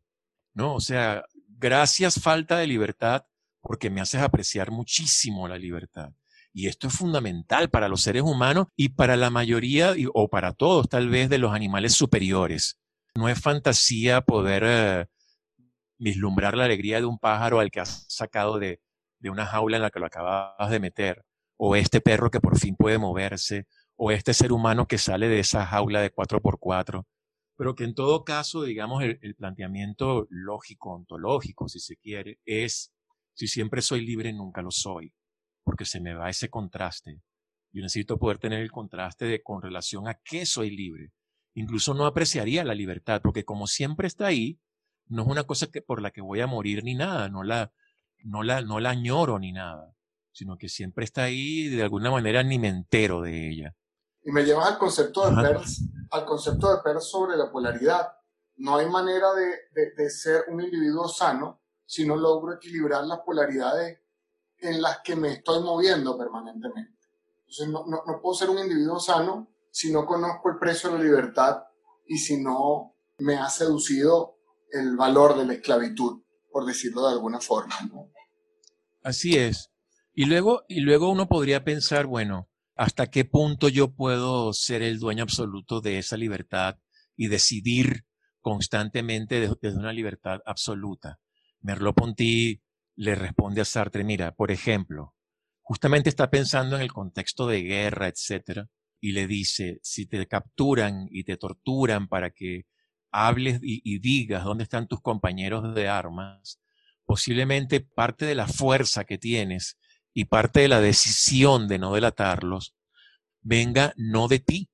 ¿no? 0.54 0.76
O 0.76 0.82
sea, 0.82 1.24
gracias 1.60 2.22
falta 2.22 2.58
de 2.58 2.68
libertad 2.68 3.26
porque 3.62 3.90
me 3.90 4.02
haces 4.02 4.22
apreciar 4.22 4.72
muchísimo 4.72 5.48
la 5.48 5.58
libertad. 5.58 6.14
Y 6.54 6.68
esto 6.68 6.88
es 6.88 6.94
fundamental 6.94 7.70
para 7.70 7.90
los 7.90 8.02
seres 8.02 8.24
humanos 8.24 8.68
y 8.76 8.90
para 8.90 9.16
la 9.18 9.30
mayoría, 9.30 9.94
o 10.14 10.30
para 10.30 10.54
todos 10.54 10.90
tal 10.90 11.10
vez, 11.10 11.30
de 11.30 11.38
los 11.38 11.54
animales 11.54 11.94
superiores. 11.94 12.80
No 13.14 13.30
es 13.30 13.40
fantasía 13.40 14.22
poder 14.22 14.64
eh, 14.66 15.06
vislumbrar 15.98 16.58
la 16.58 16.66
alegría 16.66 17.00
de 17.00 17.06
un 17.06 17.20
pájaro 17.20 17.60
al 17.60 17.70
que 17.70 17.82
has 17.82 18.06
sacado 18.08 18.58
de, 18.58 18.82
de 19.20 19.30
una 19.30 19.46
jaula 19.46 19.78
en 19.78 19.84
la 19.84 19.92
que 19.92 20.00
lo 20.00 20.08
acabas 20.08 20.70
de 20.70 20.80
meter, 20.80 21.24
o 21.58 21.76
este 21.76 22.02
perro 22.02 22.32
que 22.32 22.40
por 22.40 22.58
fin 22.58 22.76
puede 22.76 22.98
moverse, 22.98 23.68
o 23.96 24.12
este 24.12 24.34
ser 24.34 24.52
humano 24.52 24.88
que 24.88 24.98
sale 24.98 25.28
de 25.28 25.40
esa 25.40 25.66
jaula 25.66 26.02
de 26.02 26.12
4x4, 26.12 27.06
pero 27.60 27.76
que 27.76 27.84
en 27.84 27.94
todo 27.94 28.24
caso, 28.24 28.64
digamos, 28.64 29.04
el, 29.04 29.36
planteamiento 29.36 30.28
lógico, 30.30 30.94
ontológico, 30.94 31.68
si 31.68 31.82
se 31.82 31.98
quiere, 31.98 32.40
es, 32.46 32.94
si 33.34 33.50
siempre 33.50 33.82
soy 33.82 34.06
libre, 34.06 34.32
nunca 34.32 34.62
lo 34.62 34.72
soy, 34.72 35.14
porque 35.66 35.84
se 35.84 36.00
me 36.00 36.14
va 36.14 36.30
ese 36.30 36.50
contraste. 36.50 37.20
Yo 37.74 37.82
necesito 37.82 38.18
poder 38.18 38.38
tener 38.38 38.62
el 38.62 38.72
contraste 38.72 39.26
de 39.26 39.44
con 39.44 39.62
relación 39.62 40.08
a 40.08 40.14
qué 40.24 40.46
soy 40.46 40.74
libre. 40.74 41.12
Incluso 41.54 41.94
no 41.94 42.06
apreciaría 42.06 42.64
la 42.64 42.74
libertad, 42.74 43.20
porque 43.22 43.44
como 43.44 43.68
siempre 43.68 44.08
está 44.08 44.28
ahí, 44.28 44.58
no 45.08 45.24
es 45.24 45.28
una 45.28 45.44
cosa 45.44 45.68
que, 45.68 45.82
por 45.82 46.02
la 46.02 46.12
que 46.12 46.22
voy 46.22 46.40
a 46.40 46.48
morir 46.48 46.86
ni 46.86 46.96
nada, 46.96 47.28
no 47.28 47.44
la, 47.44 47.74
no 48.24 48.42
la, 48.42 48.62
no 48.62 48.80
la 48.80 48.92
añoro 48.92 49.38
ni 49.38 49.52
nada, 49.52 49.94
sino 50.32 50.58
que 50.58 50.70
siempre 50.70 51.04
está 51.04 51.24
ahí 51.24 51.68
de 51.68 51.84
alguna 51.84 52.10
manera 52.10 52.42
ni 52.42 52.58
me 52.58 52.70
entero 52.70 53.20
de 53.20 53.50
ella. 53.50 53.76
Y 54.30 54.32
me 54.32 54.44
llevas 54.44 54.68
al 54.68 54.78
concepto 54.78 55.28
de 55.28 55.42
Peirce, 55.42 55.86
al 56.12 56.24
concepto 56.24 56.70
de 56.72 57.02
sobre 57.02 57.36
la 57.36 57.52
polaridad. 57.52 58.14
No 58.58 58.76
hay 58.76 58.88
manera 58.88 59.34
de, 59.34 59.92
de, 59.98 60.10
ser 60.12 60.44
un 60.50 60.62
individuo 60.62 61.08
sano 61.08 61.64
si 61.84 62.06
no 62.06 62.16
logro 62.16 62.54
equilibrar 62.54 63.06
las 63.06 63.22
polaridades 63.22 64.02
en 64.60 64.84
las 64.84 65.00
que 65.00 65.16
me 65.16 65.34
estoy 65.34 65.64
moviendo 65.64 66.16
permanentemente. 66.16 67.08
Entonces 67.40 67.70
no, 67.70 67.86
no, 67.88 68.04
no 68.06 68.22
puedo 68.22 68.36
ser 68.36 68.52
un 68.52 68.60
individuo 68.60 69.00
sano 69.00 69.48
si 69.72 69.92
no 69.92 70.06
conozco 70.06 70.52
el 70.52 70.60
precio 70.60 70.92
de 70.92 71.00
la 71.00 71.04
libertad 71.06 71.64
y 72.06 72.20
si 72.20 72.40
no 72.40 72.94
me 73.18 73.36
ha 73.36 73.50
seducido 73.50 74.38
el 74.72 74.96
valor 74.96 75.40
de 75.40 75.46
la 75.48 75.54
esclavitud, 75.54 76.22
por 76.52 76.68
decirlo 76.68 77.08
de 77.08 77.14
alguna 77.14 77.40
forma. 77.40 77.76
¿no? 77.92 78.12
Así 79.02 79.36
es. 79.36 79.72
Y 80.14 80.26
luego, 80.26 80.66
y 80.68 80.82
luego 80.82 81.10
uno 81.10 81.28
podría 81.28 81.64
pensar, 81.64 82.06
bueno, 82.06 82.49
hasta 82.80 83.12
qué 83.12 83.26
punto 83.26 83.68
yo 83.68 83.94
puedo 83.94 84.54
ser 84.54 84.84
el 84.84 85.00
dueño 85.00 85.24
absoluto 85.24 85.82
de 85.82 85.98
esa 85.98 86.16
libertad 86.16 86.80
y 87.18 87.28
decidir 87.28 88.06
constantemente 88.40 89.42
desde 89.42 89.78
una 89.78 89.92
libertad 89.92 90.40
absoluta. 90.46 91.20
Merleau-Ponty 91.60 92.62
le 92.96 93.16
responde 93.16 93.60
a 93.60 93.66
Sartre, 93.66 94.06
mira, 94.06 94.34
por 94.34 94.50
ejemplo, 94.50 95.14
justamente 95.60 96.08
está 96.08 96.30
pensando 96.30 96.78
en 96.78 96.82
el 96.82 96.94
contexto 96.94 97.48
de 97.48 97.64
guerra, 97.64 98.08
etcétera, 98.08 98.70
y 99.02 99.12
le 99.12 99.28
dice, 99.28 99.82
si 99.84 100.06
te 100.06 100.26
capturan 100.26 101.10
y 101.12 101.26
te 101.26 101.36
torturan 101.36 102.08
para 102.08 102.32
que 102.32 102.66
hables 103.12 103.60
y, 103.62 103.82
y 103.84 104.00
digas 104.00 104.46
dónde 104.46 104.64
están 104.64 104.88
tus 104.88 105.02
compañeros 105.02 105.76
de 105.76 105.90
armas, 105.90 106.62
posiblemente 107.04 107.82
parte 107.82 108.26
de 108.26 108.36
la 108.36 108.48
fuerza 108.48 109.04
que 109.04 109.18
tienes 109.18 109.78
y 110.20 110.26
parte 110.26 110.60
de 110.60 110.68
la 110.68 110.82
decisión 110.82 111.70
de 111.70 111.80
no 111.80 111.94
delatarlos 111.94 112.76
venga 113.42 113.94
no 113.96 114.28
de 114.28 114.40
ti, 114.40 114.70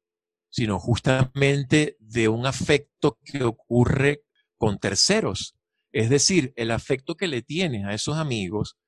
sino 0.50 0.80
justamente 0.80 1.98
de 2.00 2.30
un 2.30 2.48
afecto 2.48 3.20
que 3.24 3.44
ocurre 3.44 4.24
con 4.58 4.80
terceros. 4.80 5.56
Es 5.92 6.10
decir, 6.10 6.52
el 6.56 6.72
afecto 6.72 7.14
que 7.14 7.28
le 7.28 7.44
tienes 7.44 7.86
a 7.86 7.94
esos 7.94 8.18
amigos 8.18 8.80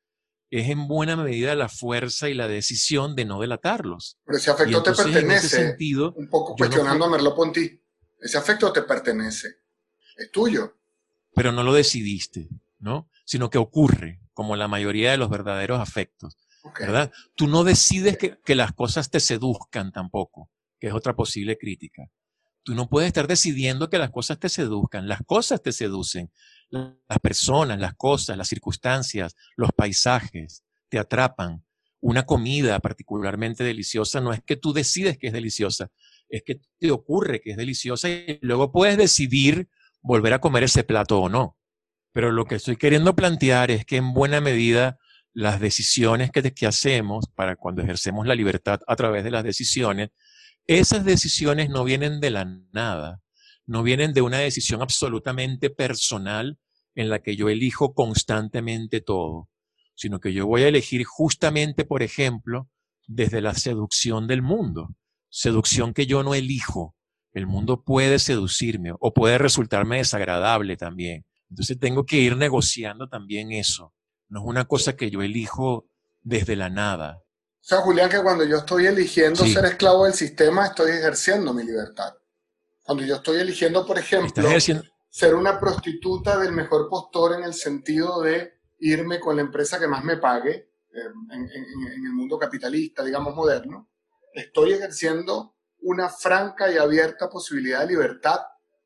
es 0.49 0.67
en 0.71 0.87
buena 0.87 1.15
medida 1.15 1.53
la 1.53 1.69
fuerza 1.69 2.27
y 2.27 2.33
la 2.33 2.47
decisión 2.47 3.15
de 3.15 3.25
no 3.25 3.39
delatarlos. 3.39 4.17
Pero 4.25 4.39
ese 4.39 4.49
afecto 4.49 4.81
te 4.81 4.93
pertenece. 4.93 5.49
sentido, 5.49 6.13
un 6.13 6.27
poco 6.27 6.55
cuestionando 6.55 7.05
a 7.05 7.09
Merleau-Ponty. 7.09 7.79
Ese 8.19 8.39
afecto 8.39 8.73
te 8.73 8.81
pertenece. 8.81 9.57
Es 10.15 10.31
tuyo. 10.31 10.75
Pero 11.35 11.51
no 11.51 11.61
lo 11.61 11.71
decidiste, 11.71 12.49
¿no? 12.79 13.11
Sino 13.25 13.51
que 13.51 13.59
ocurre, 13.59 14.21
como 14.33 14.55
la 14.55 14.67
mayoría 14.67 15.11
de 15.11 15.17
los 15.17 15.29
verdaderos 15.29 15.79
afectos. 15.79 16.35
Tú 17.35 17.47
no 17.47 17.63
decides 17.63 18.17
que, 18.17 18.37
que, 18.43 18.55
las 18.55 18.73
cosas 18.73 19.09
te 19.09 19.19
seduzcan 19.19 19.91
tampoco, 19.91 20.49
que 20.79 20.87
es 20.87 20.93
otra 20.93 21.15
posible 21.15 21.57
crítica. 21.57 22.09
Tú 22.63 22.75
no 22.75 22.89
puedes 22.89 23.07
estar 23.07 23.27
decidiendo 23.27 23.89
que 23.89 23.97
las 23.97 24.11
cosas 24.11 24.39
te 24.39 24.49
seduzcan, 24.49 25.07
las 25.07 25.21
cosas 25.25 25.61
te 25.61 25.71
seducen, 25.71 26.31
las 26.69 27.19
personas, 27.21 27.79
las 27.79 27.93
cosas, 27.95 28.37
las 28.37 28.47
circunstancias, 28.47 29.35
los 29.55 29.71
paisajes 29.71 30.63
te 30.89 30.99
atrapan. 30.99 31.63
Una 31.99 32.25
comida 32.25 32.79
particularmente 32.79 33.63
deliciosa 33.63 34.21
no 34.21 34.33
es 34.33 34.41
que 34.43 34.55
tú 34.55 34.73
decides 34.73 35.17
que 35.17 35.27
es 35.27 35.33
deliciosa, 35.33 35.89
es 36.29 36.43
que 36.43 36.61
te 36.77 36.91
ocurre 36.91 37.41
que 37.41 37.51
es 37.51 37.57
deliciosa 37.57 38.09
y 38.09 38.37
luego 38.41 38.71
puedes 38.71 38.97
decidir 38.97 39.69
volver 40.01 40.33
a 40.33 40.41
comer 40.41 40.63
ese 40.63 40.83
plato 40.83 41.19
o 41.19 41.29
no. 41.29 41.57
Pero 42.11 42.31
lo 42.31 42.45
que 42.45 42.55
estoy 42.55 42.77
queriendo 42.77 43.15
plantear 43.15 43.71
es 43.71 43.85
que 43.85 43.97
en 43.97 44.13
buena 44.13 44.41
medida 44.41 44.99
las 45.37 45.59
decisiones 45.59 46.31
que, 46.31 46.51
que 46.51 46.65
hacemos 46.65 47.25
para 47.35 47.55
cuando 47.55 47.83
ejercemos 47.83 48.25
la 48.25 48.33
libertad 48.33 48.79
a 48.87 48.95
través 48.95 49.23
de 49.23 49.29
las 49.29 49.43
decisiones, 49.43 50.09
esas 50.65 51.05
decisiones 51.05 51.69
no 51.69 51.83
vienen 51.83 52.19
de 52.19 52.31
la 52.31 52.45
nada, 52.71 53.21
no 53.67 53.83
vienen 53.83 54.13
de 54.13 54.23
una 54.23 54.39
decisión 54.39 54.81
absolutamente 54.81 55.69
personal 55.69 56.57
en 56.95 57.09
la 57.11 57.19
que 57.19 57.35
yo 57.35 57.49
elijo 57.49 57.93
constantemente 57.93 58.99
todo, 58.99 59.47
sino 59.93 60.19
que 60.19 60.33
yo 60.33 60.47
voy 60.47 60.63
a 60.63 60.69
elegir 60.69 61.03
justamente, 61.03 61.85
por 61.85 62.01
ejemplo, 62.01 62.67
desde 63.05 63.39
la 63.39 63.53
seducción 63.53 64.25
del 64.25 64.41
mundo, 64.41 64.89
seducción 65.29 65.93
que 65.93 66.07
yo 66.07 66.23
no 66.23 66.33
elijo. 66.33 66.95
El 67.31 67.45
mundo 67.45 67.83
puede 67.83 68.17
seducirme 68.17 68.91
o 68.99 69.13
puede 69.13 69.37
resultarme 69.37 69.97
desagradable 69.97 70.77
también. 70.77 71.27
Entonces 71.51 71.77
tengo 71.77 72.07
que 72.07 72.17
ir 72.17 72.35
negociando 72.35 73.07
también 73.07 73.51
eso. 73.51 73.93
No 74.29 74.41
es 74.41 74.45
una 74.45 74.65
cosa 74.65 74.95
que 74.95 75.09
yo 75.09 75.21
elijo 75.21 75.87
desde 76.21 76.55
la 76.55 76.69
nada. 76.69 77.23
O 77.67 77.69
sea, 77.69 77.79
Julián, 77.79 78.09
que 78.09 78.21
cuando 78.21 78.45
yo 78.45 78.57
estoy 78.57 78.85
eligiendo 78.85 79.45
ser 79.45 79.65
esclavo 79.65 80.05
del 80.05 80.13
sistema, 80.13 80.67
estoy 80.67 80.91
ejerciendo 80.91 81.53
mi 81.53 81.63
libertad. 81.63 82.13
Cuando 82.81 83.03
yo 83.03 83.15
estoy 83.15 83.41
eligiendo, 83.41 83.85
por 83.85 83.99
ejemplo, 83.99 84.49
ser 85.09 85.35
una 85.35 85.59
prostituta 85.59 86.37
del 86.37 86.53
mejor 86.53 86.87
postor 86.89 87.37
en 87.37 87.43
el 87.43 87.53
sentido 87.53 88.21
de 88.21 88.53
irme 88.79 89.19
con 89.19 89.35
la 89.35 89.41
empresa 89.41 89.79
que 89.79 89.87
más 89.87 90.03
me 90.03 90.17
pague 90.17 90.51
eh, 90.51 91.11
en, 91.31 92.05
el 92.05 92.13
mundo 92.13 92.37
capitalista, 92.37 93.03
digamos, 93.03 93.35
moderno. 93.35 93.89
Estoy 94.33 94.73
ejerciendo 94.73 95.55
una 95.81 96.09
franca 96.09 96.71
y 96.71 96.77
abierta 96.77 97.29
posibilidad 97.29 97.81
de 97.81 97.87
libertad 97.87 98.39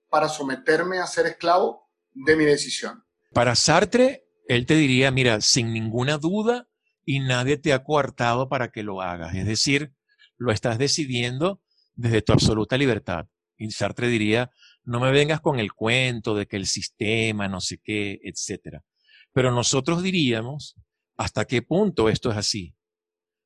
para 0.09 0.27
someterme 0.27 0.99
a 0.99 1.07
ser 1.07 1.27
esclavo 1.27 1.89
de 2.13 2.35
mi 2.35 2.45
decisión. 2.45 3.03
Para 3.33 3.55
Sartre, 3.55 4.27
él 4.55 4.65
te 4.65 4.75
diría, 4.75 5.11
mira, 5.11 5.39
sin 5.39 5.71
ninguna 5.71 6.17
duda 6.17 6.67
y 7.05 7.21
nadie 7.21 7.55
te 7.55 7.71
ha 7.71 7.85
coartado 7.85 8.49
para 8.49 8.69
que 8.69 8.83
lo 8.83 9.01
hagas. 9.01 9.33
Es 9.33 9.45
decir, 9.45 9.93
lo 10.37 10.51
estás 10.51 10.77
decidiendo 10.77 11.61
desde 11.95 12.21
tu 12.21 12.33
absoluta 12.33 12.77
libertad. 12.77 13.27
Y 13.55 13.71
Sartre 13.71 14.09
diría, 14.09 14.51
no 14.83 14.99
me 14.99 15.11
vengas 15.11 15.39
con 15.39 15.57
el 15.59 15.71
cuento 15.71 16.35
de 16.35 16.47
que 16.47 16.57
el 16.57 16.65
sistema, 16.65 17.47
no 17.47 17.61
sé 17.61 17.79
qué, 17.81 18.19
etcétera. 18.23 18.83
Pero 19.31 19.51
nosotros 19.51 20.03
diríamos, 20.03 20.75
¿hasta 21.15 21.45
qué 21.45 21.61
punto 21.61 22.09
esto 22.09 22.29
es 22.29 22.35
así? 22.35 22.75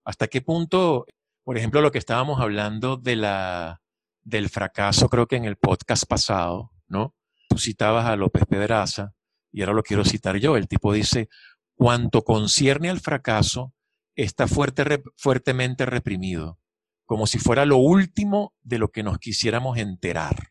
¿Hasta 0.05 0.27
qué 0.27 0.41
punto, 0.41 1.05
por 1.43 1.55
ejemplo, 1.55 1.81
lo 1.81 1.91
que 1.91 1.99
estábamos 1.99 2.41
hablando 2.41 2.97
de 2.97 3.15
la, 3.15 3.83
del 4.23 4.49
fracaso, 4.49 5.07
creo 5.07 5.27
que 5.27 5.35
en 5.35 5.45
el 5.45 5.57
podcast 5.57 6.05
pasado, 6.07 6.71
¿no? 6.87 7.15
Tú 7.47 7.59
citabas 7.59 8.07
a 8.07 8.15
López 8.15 8.45
Pedraza, 8.47 9.14
y 9.55 9.61
ahora 9.61 9.73
lo 9.73 9.83
quiero 9.83 10.03
citar 10.03 10.35
yo. 10.35 10.57
El 10.57 10.67
tipo 10.67 10.91
dice, 10.91 11.29
cuanto 11.75 12.23
concierne 12.25 12.89
al 12.89 12.99
fracaso, 12.99 13.73
está 14.13 14.49
fuerte, 14.49 15.01
fuertemente 15.15 15.85
reprimido, 15.85 16.59
como 17.05 17.25
si 17.25 17.39
fuera 17.39 17.65
lo 17.65 17.77
último 17.77 18.53
de 18.63 18.79
lo 18.79 18.89
que 18.89 19.01
nos 19.01 19.17
quisiéramos 19.17 19.77
enterar. 19.77 20.49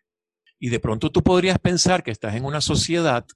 Y 0.58 0.70
de 0.70 0.80
pronto 0.80 1.12
tú 1.12 1.22
podrías 1.22 1.58
pensar 1.58 2.02
que 2.02 2.12
estás 2.12 2.34
en 2.34 2.46
una 2.46 2.62
sociedad 2.62 3.26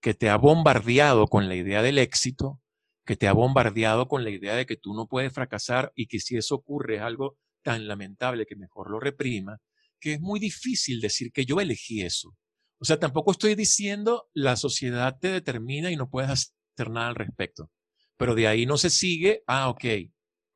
que 0.00 0.12
te 0.12 0.28
ha 0.28 0.34
bombardeado 0.34 1.28
con 1.28 1.48
la 1.48 1.54
idea 1.54 1.82
del 1.82 1.98
éxito, 1.98 2.60
que 3.06 3.14
te 3.14 3.28
ha 3.28 3.32
bombardeado 3.32 4.08
con 4.08 4.24
la 4.24 4.30
idea 4.30 4.56
de 4.56 4.66
que 4.66 4.76
tú 4.76 4.92
no 4.92 5.06
puedes 5.06 5.32
fracasar 5.32 5.92
y 5.94 6.08
que 6.08 6.18
si 6.18 6.36
eso 6.36 6.56
ocurre 6.56 6.96
es 6.96 7.02
algo 7.02 7.38
tan 7.62 7.86
lamentable 7.86 8.44
que 8.44 8.56
mejor 8.56 8.90
lo 8.90 8.98
reprima, 8.98 9.60
que 10.00 10.14
es 10.14 10.20
muy 10.20 10.40
difícil 10.40 11.00
decir 11.00 11.30
que 11.30 11.44
yo 11.44 11.60
elegí 11.60 12.02
eso. 12.02 12.36
O 12.82 12.84
sea, 12.84 12.98
tampoco 12.98 13.30
estoy 13.30 13.54
diciendo 13.54 14.28
la 14.34 14.56
sociedad 14.56 15.16
te 15.20 15.28
determina 15.28 15.92
y 15.92 15.96
no 15.96 16.10
puedes 16.10 16.30
hacer 16.30 16.90
nada 16.90 17.06
al 17.10 17.14
respecto. 17.14 17.70
Pero 18.16 18.34
de 18.34 18.48
ahí 18.48 18.66
no 18.66 18.76
se 18.76 18.90
sigue, 18.90 19.44
ah, 19.46 19.68
ok, 19.68 19.84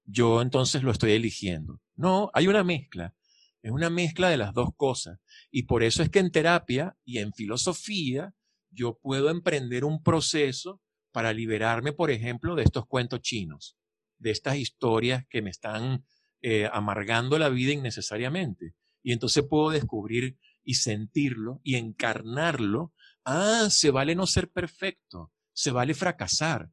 yo 0.02 0.42
entonces 0.42 0.82
lo 0.82 0.90
estoy 0.90 1.12
eligiendo. 1.12 1.80
No, 1.94 2.32
hay 2.34 2.48
una 2.48 2.64
mezcla. 2.64 3.14
Es 3.62 3.70
una 3.70 3.90
mezcla 3.90 4.28
de 4.28 4.38
las 4.38 4.52
dos 4.54 4.70
cosas. 4.76 5.20
Y 5.52 5.66
por 5.66 5.84
eso 5.84 6.02
es 6.02 6.10
que 6.10 6.18
en 6.18 6.32
terapia 6.32 6.96
y 7.04 7.18
en 7.18 7.32
filosofía 7.32 8.34
yo 8.70 8.98
puedo 9.00 9.30
emprender 9.30 9.84
un 9.84 10.02
proceso 10.02 10.82
para 11.12 11.32
liberarme, 11.32 11.92
por 11.92 12.10
ejemplo, 12.10 12.56
de 12.56 12.64
estos 12.64 12.86
cuentos 12.86 13.20
chinos, 13.20 13.78
de 14.18 14.32
estas 14.32 14.56
historias 14.56 15.24
que 15.30 15.42
me 15.42 15.50
están 15.50 16.04
eh, 16.42 16.68
amargando 16.72 17.38
la 17.38 17.50
vida 17.50 17.70
innecesariamente. 17.70 18.74
Y 19.04 19.12
entonces 19.12 19.44
puedo 19.48 19.70
descubrir 19.70 20.36
y 20.66 20.74
sentirlo 20.74 21.60
y 21.64 21.76
encarnarlo. 21.76 22.92
Ah, 23.24 23.68
se 23.70 23.90
vale 23.90 24.14
no 24.14 24.26
ser 24.26 24.50
perfecto, 24.50 25.32
se 25.54 25.70
vale 25.70 25.94
fracasar. 25.94 26.68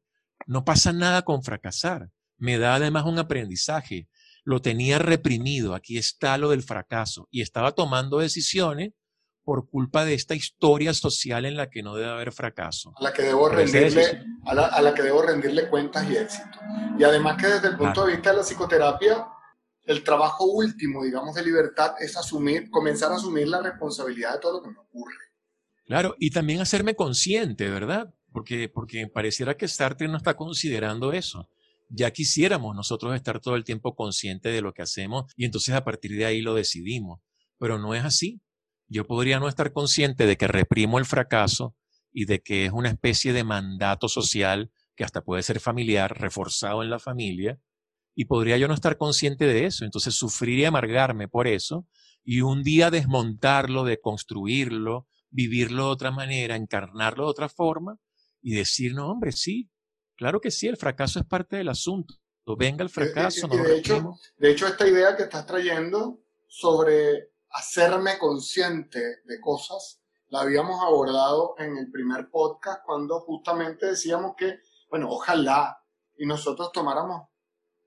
No 0.46 0.64
pasa 0.64 0.92
nada 0.92 1.22
con 1.22 1.42
fracasar. 1.42 2.10
Me 2.36 2.58
da 2.58 2.74
además 2.74 3.06
un 3.06 3.18
aprendizaje. 3.18 4.08
Lo 4.44 4.60
tenía 4.60 4.98
reprimido, 4.98 5.74
aquí 5.74 5.96
está 5.96 6.36
lo 6.36 6.50
del 6.50 6.62
fracaso 6.62 7.28
y 7.30 7.40
estaba 7.40 7.72
tomando 7.72 8.18
decisiones 8.18 8.92
por 9.42 9.68
culpa 9.68 10.04
de 10.04 10.14
esta 10.14 10.34
historia 10.34 10.92
social 10.94 11.44
en 11.44 11.56
la 11.56 11.70
que 11.70 11.82
no 11.82 11.94
debe 11.94 12.10
haber 12.10 12.32
fracaso. 12.32 12.92
A 12.96 13.04
la 13.04 13.12
que 13.12 13.22
debo 13.22 13.48
rendirle, 13.48 14.24
a 14.44 14.82
la, 14.82 14.94
que 14.94 15.02
debo 15.02 15.22
rendirle 15.22 15.68
cuentas 15.68 16.08
y 16.10 16.16
éxito. 16.16 16.58
Y 16.98 17.04
además 17.04 17.36
que 17.40 17.46
desde 17.46 17.68
el 17.68 17.76
punto 17.76 18.04
de 18.04 18.12
vista 18.12 18.30
de 18.30 18.36
la 18.38 18.42
psicoterapia, 18.42 19.26
el 19.84 20.02
trabajo 20.02 20.44
último, 20.44 21.04
digamos, 21.04 21.34
de 21.34 21.44
libertad 21.44 21.94
es 22.00 22.16
asumir, 22.16 22.70
comenzar 22.70 23.12
a 23.12 23.16
asumir 23.16 23.48
la 23.48 23.60
responsabilidad 23.60 24.34
de 24.34 24.40
todo 24.40 24.58
lo 24.58 24.62
que 24.62 24.70
me 24.70 24.78
ocurre. 24.78 25.14
Claro, 25.84 26.16
y 26.18 26.30
también 26.30 26.60
hacerme 26.60 26.94
consciente, 26.94 27.68
¿verdad? 27.68 28.14
Porque, 28.32 28.68
porque 28.68 29.06
pareciera 29.06 29.56
que 29.56 29.68
Sartre 29.68 30.08
no 30.08 30.16
está 30.16 30.34
considerando 30.34 31.12
eso. 31.12 31.48
Ya 31.90 32.10
quisiéramos 32.10 32.74
nosotros 32.74 33.14
estar 33.14 33.40
todo 33.40 33.56
el 33.56 33.64
tiempo 33.64 33.94
conscientes 33.94 34.52
de 34.52 34.62
lo 34.62 34.72
que 34.72 34.82
hacemos 34.82 35.30
y 35.36 35.44
entonces 35.44 35.74
a 35.74 35.84
partir 35.84 36.16
de 36.16 36.24
ahí 36.24 36.40
lo 36.40 36.54
decidimos. 36.54 37.20
Pero 37.58 37.78
no 37.78 37.94
es 37.94 38.04
así. 38.04 38.40
Yo 38.88 39.06
podría 39.06 39.38
no 39.38 39.48
estar 39.48 39.72
consciente 39.72 40.26
de 40.26 40.36
que 40.36 40.48
reprimo 40.48 40.98
el 40.98 41.04
fracaso 41.04 41.76
y 42.12 42.24
de 42.24 42.40
que 42.40 42.64
es 42.66 42.72
una 42.72 42.88
especie 42.88 43.32
de 43.32 43.44
mandato 43.44 44.08
social 44.08 44.70
que 44.96 45.04
hasta 45.04 45.22
puede 45.22 45.42
ser 45.42 45.60
familiar, 45.60 46.18
reforzado 46.18 46.82
en 46.82 46.90
la 46.90 46.98
familia, 46.98 47.58
y 48.14 48.26
podría 48.26 48.56
yo 48.56 48.68
no 48.68 48.74
estar 48.74 48.96
consciente 48.96 49.46
de 49.46 49.66
eso, 49.66 49.84
entonces 49.84 50.14
sufrir 50.14 50.58
y 50.58 50.64
amargarme 50.64 51.28
por 51.28 51.48
eso, 51.48 51.86
y 52.22 52.40
un 52.40 52.62
día 52.62 52.90
desmontarlo, 52.90 53.84
deconstruirlo, 53.84 55.06
vivirlo 55.30 55.86
de 55.86 55.90
otra 55.90 56.10
manera, 56.10 56.56
encarnarlo 56.56 57.24
de 57.24 57.30
otra 57.30 57.48
forma, 57.48 57.98
y 58.40 58.54
decir, 58.54 58.94
no, 58.94 59.10
hombre, 59.10 59.32
sí, 59.32 59.70
claro 60.16 60.40
que 60.40 60.50
sí, 60.50 60.68
el 60.68 60.76
fracaso 60.76 61.18
es 61.18 61.26
parte 61.26 61.56
del 61.56 61.68
asunto. 61.68 62.14
Venga 62.58 62.82
el 62.82 62.90
fracaso. 62.90 63.48
no 63.48 63.56
de, 63.56 63.78
hecho, 63.78 64.18
de 64.36 64.50
hecho, 64.50 64.66
esta 64.66 64.86
idea 64.86 65.16
que 65.16 65.22
estás 65.22 65.46
trayendo 65.46 66.20
sobre 66.46 67.30
hacerme 67.50 68.18
consciente 68.18 69.00
de 69.24 69.40
cosas, 69.40 70.02
la 70.28 70.40
habíamos 70.40 70.82
abordado 70.82 71.54
en 71.58 71.76
el 71.78 71.90
primer 71.90 72.28
podcast 72.30 72.80
cuando 72.84 73.20
justamente 73.20 73.86
decíamos 73.86 74.34
que, 74.36 74.58
bueno, 74.90 75.08
ojalá 75.10 75.78
y 76.18 76.26
nosotros 76.26 76.70
tomáramos 76.72 77.28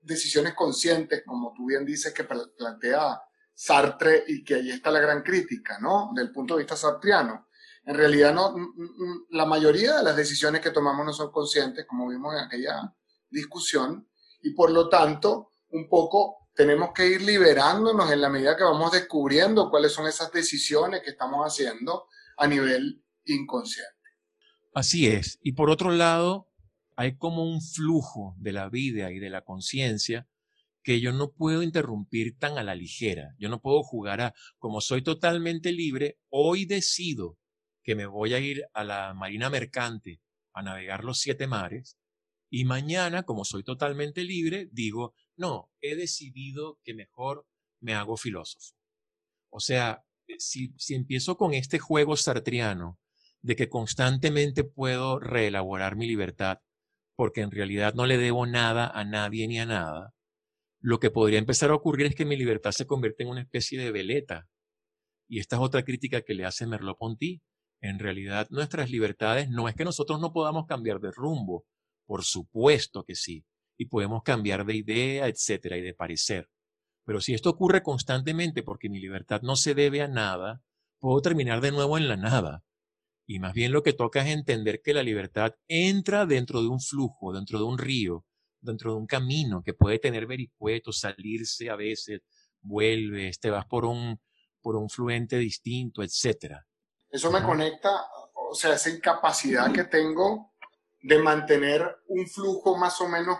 decisiones 0.00 0.54
conscientes, 0.54 1.22
como 1.26 1.52
tú 1.54 1.66
bien 1.66 1.84
dices 1.84 2.12
que 2.12 2.24
plantea 2.24 3.20
Sartre 3.54 4.22
y 4.28 4.44
que 4.44 4.54
ahí 4.54 4.70
está 4.70 4.90
la 4.90 5.00
gran 5.00 5.22
crítica, 5.22 5.78
¿no? 5.80 6.12
Del 6.14 6.30
punto 6.30 6.54
de 6.54 6.62
vista 6.62 6.76
sartriano. 6.76 7.48
En 7.84 7.96
realidad, 7.96 8.32
no, 8.32 8.54
la 9.30 9.46
mayoría 9.46 9.96
de 9.96 10.04
las 10.04 10.16
decisiones 10.16 10.60
que 10.60 10.70
tomamos 10.70 11.04
no 11.04 11.12
son 11.12 11.32
conscientes, 11.32 11.84
como 11.84 12.08
vimos 12.08 12.34
en 12.34 12.40
aquella 12.40 12.94
discusión, 13.28 14.08
y 14.42 14.50
por 14.50 14.70
lo 14.70 14.88
tanto, 14.88 15.54
un 15.70 15.88
poco 15.88 16.48
tenemos 16.54 16.90
que 16.94 17.08
ir 17.08 17.22
liberándonos 17.22 18.10
en 18.12 18.20
la 18.20 18.28
medida 18.28 18.56
que 18.56 18.64
vamos 18.64 18.92
descubriendo 18.92 19.70
cuáles 19.70 19.92
son 19.92 20.06
esas 20.06 20.30
decisiones 20.30 21.02
que 21.02 21.10
estamos 21.10 21.44
haciendo 21.44 22.06
a 22.36 22.46
nivel 22.46 23.02
inconsciente. 23.24 23.92
Así 24.74 25.08
es. 25.08 25.38
Y 25.42 25.52
por 25.52 25.70
otro 25.70 25.90
lado, 25.90 26.47
hay 26.98 27.16
como 27.16 27.44
un 27.44 27.62
flujo 27.62 28.34
de 28.38 28.50
la 28.52 28.68
vida 28.68 29.12
y 29.12 29.20
de 29.20 29.30
la 29.30 29.42
conciencia 29.42 30.28
que 30.82 31.00
yo 31.00 31.12
no 31.12 31.30
puedo 31.30 31.62
interrumpir 31.62 32.36
tan 32.36 32.58
a 32.58 32.64
la 32.64 32.74
ligera. 32.74 33.36
Yo 33.38 33.48
no 33.48 33.62
puedo 33.62 33.84
jugar 33.84 34.20
a, 34.20 34.34
como 34.58 34.80
soy 34.80 35.02
totalmente 35.02 35.70
libre, 35.70 36.18
hoy 36.28 36.64
decido 36.64 37.38
que 37.84 37.94
me 37.94 38.06
voy 38.06 38.34
a 38.34 38.40
ir 38.40 38.64
a 38.74 38.82
la 38.82 39.14
marina 39.14 39.48
mercante 39.48 40.20
a 40.52 40.62
navegar 40.62 41.04
los 41.04 41.20
siete 41.20 41.46
mares 41.46 42.00
y 42.50 42.64
mañana, 42.64 43.22
como 43.22 43.44
soy 43.44 43.62
totalmente 43.62 44.24
libre, 44.24 44.68
digo, 44.72 45.14
no, 45.36 45.70
he 45.80 45.94
decidido 45.94 46.80
que 46.82 46.94
mejor 46.94 47.46
me 47.78 47.94
hago 47.94 48.16
filósofo. 48.16 48.74
O 49.50 49.60
sea, 49.60 50.04
si, 50.38 50.74
si 50.76 50.96
empiezo 50.96 51.36
con 51.36 51.54
este 51.54 51.78
juego 51.78 52.16
sartriano 52.16 52.98
de 53.40 53.54
que 53.54 53.68
constantemente 53.68 54.64
puedo 54.64 55.20
reelaborar 55.20 55.94
mi 55.94 56.08
libertad, 56.08 56.58
porque 57.18 57.40
en 57.40 57.50
realidad 57.50 57.94
no 57.94 58.06
le 58.06 58.16
debo 58.16 58.46
nada 58.46 58.86
a 58.86 59.04
nadie 59.04 59.48
ni 59.48 59.58
a 59.58 59.66
nada, 59.66 60.14
lo 60.80 61.00
que 61.00 61.10
podría 61.10 61.40
empezar 61.40 61.70
a 61.70 61.74
ocurrir 61.74 62.06
es 62.06 62.14
que 62.14 62.24
mi 62.24 62.36
libertad 62.36 62.70
se 62.70 62.86
convierte 62.86 63.24
en 63.24 63.30
una 63.30 63.40
especie 63.40 63.76
de 63.76 63.90
veleta. 63.90 64.48
Y 65.28 65.40
esta 65.40 65.56
es 65.56 65.62
otra 65.62 65.82
crítica 65.82 66.22
que 66.22 66.34
le 66.34 66.44
hace 66.44 66.64
Merleau-Ponty. 66.64 67.42
En 67.80 67.98
realidad, 67.98 68.46
nuestras 68.50 68.88
libertades 68.90 69.50
no 69.50 69.68
es 69.68 69.74
que 69.74 69.84
nosotros 69.84 70.20
no 70.20 70.32
podamos 70.32 70.66
cambiar 70.66 71.00
de 71.00 71.10
rumbo, 71.10 71.66
por 72.06 72.22
supuesto 72.22 73.02
que 73.02 73.16
sí, 73.16 73.44
y 73.76 73.86
podemos 73.86 74.22
cambiar 74.22 74.64
de 74.64 74.76
idea, 74.76 75.26
etcétera, 75.26 75.76
y 75.76 75.82
de 75.82 75.94
parecer. 75.94 76.48
Pero 77.04 77.20
si 77.20 77.34
esto 77.34 77.50
ocurre 77.50 77.82
constantemente 77.82 78.62
porque 78.62 78.88
mi 78.88 79.00
libertad 79.00 79.42
no 79.42 79.56
se 79.56 79.74
debe 79.74 80.02
a 80.02 80.08
nada, 80.08 80.62
puedo 81.00 81.20
terminar 81.20 81.60
de 81.62 81.72
nuevo 81.72 81.98
en 81.98 82.06
la 82.06 82.16
nada. 82.16 82.62
Y 83.30 83.40
más 83.40 83.52
bien 83.52 83.72
lo 83.72 83.82
que 83.82 83.92
toca 83.92 84.22
es 84.22 84.28
entender 84.28 84.80
que 84.82 84.94
la 84.94 85.02
libertad 85.02 85.54
entra 85.68 86.24
dentro 86.24 86.62
de 86.62 86.68
un 86.68 86.80
flujo, 86.80 87.34
dentro 87.34 87.58
de 87.58 87.64
un 87.66 87.76
río, 87.76 88.24
dentro 88.58 88.92
de 88.92 88.96
un 88.96 89.06
camino 89.06 89.62
que 89.62 89.74
puede 89.74 89.98
tener 89.98 90.26
vericuetos, 90.26 91.00
salirse 91.00 91.68
a 91.68 91.76
veces, 91.76 92.22
vuelve, 92.62 93.30
te 93.38 93.50
vas 93.50 93.66
por 93.66 93.84
un, 93.84 94.18
por 94.62 94.76
un 94.76 94.88
fluente 94.88 95.36
distinto, 95.36 96.02
etcétera. 96.02 96.66
Eso 97.10 97.30
me 97.30 97.42
conecta, 97.42 97.90
o 98.34 98.54
sea, 98.54 98.72
esa 98.72 98.88
incapacidad 98.88 99.70
que 99.72 99.84
tengo 99.84 100.54
de 101.02 101.18
mantener 101.18 101.98
un 102.06 102.26
flujo 102.26 102.78
más 102.78 102.98
o 103.02 103.08
menos 103.08 103.36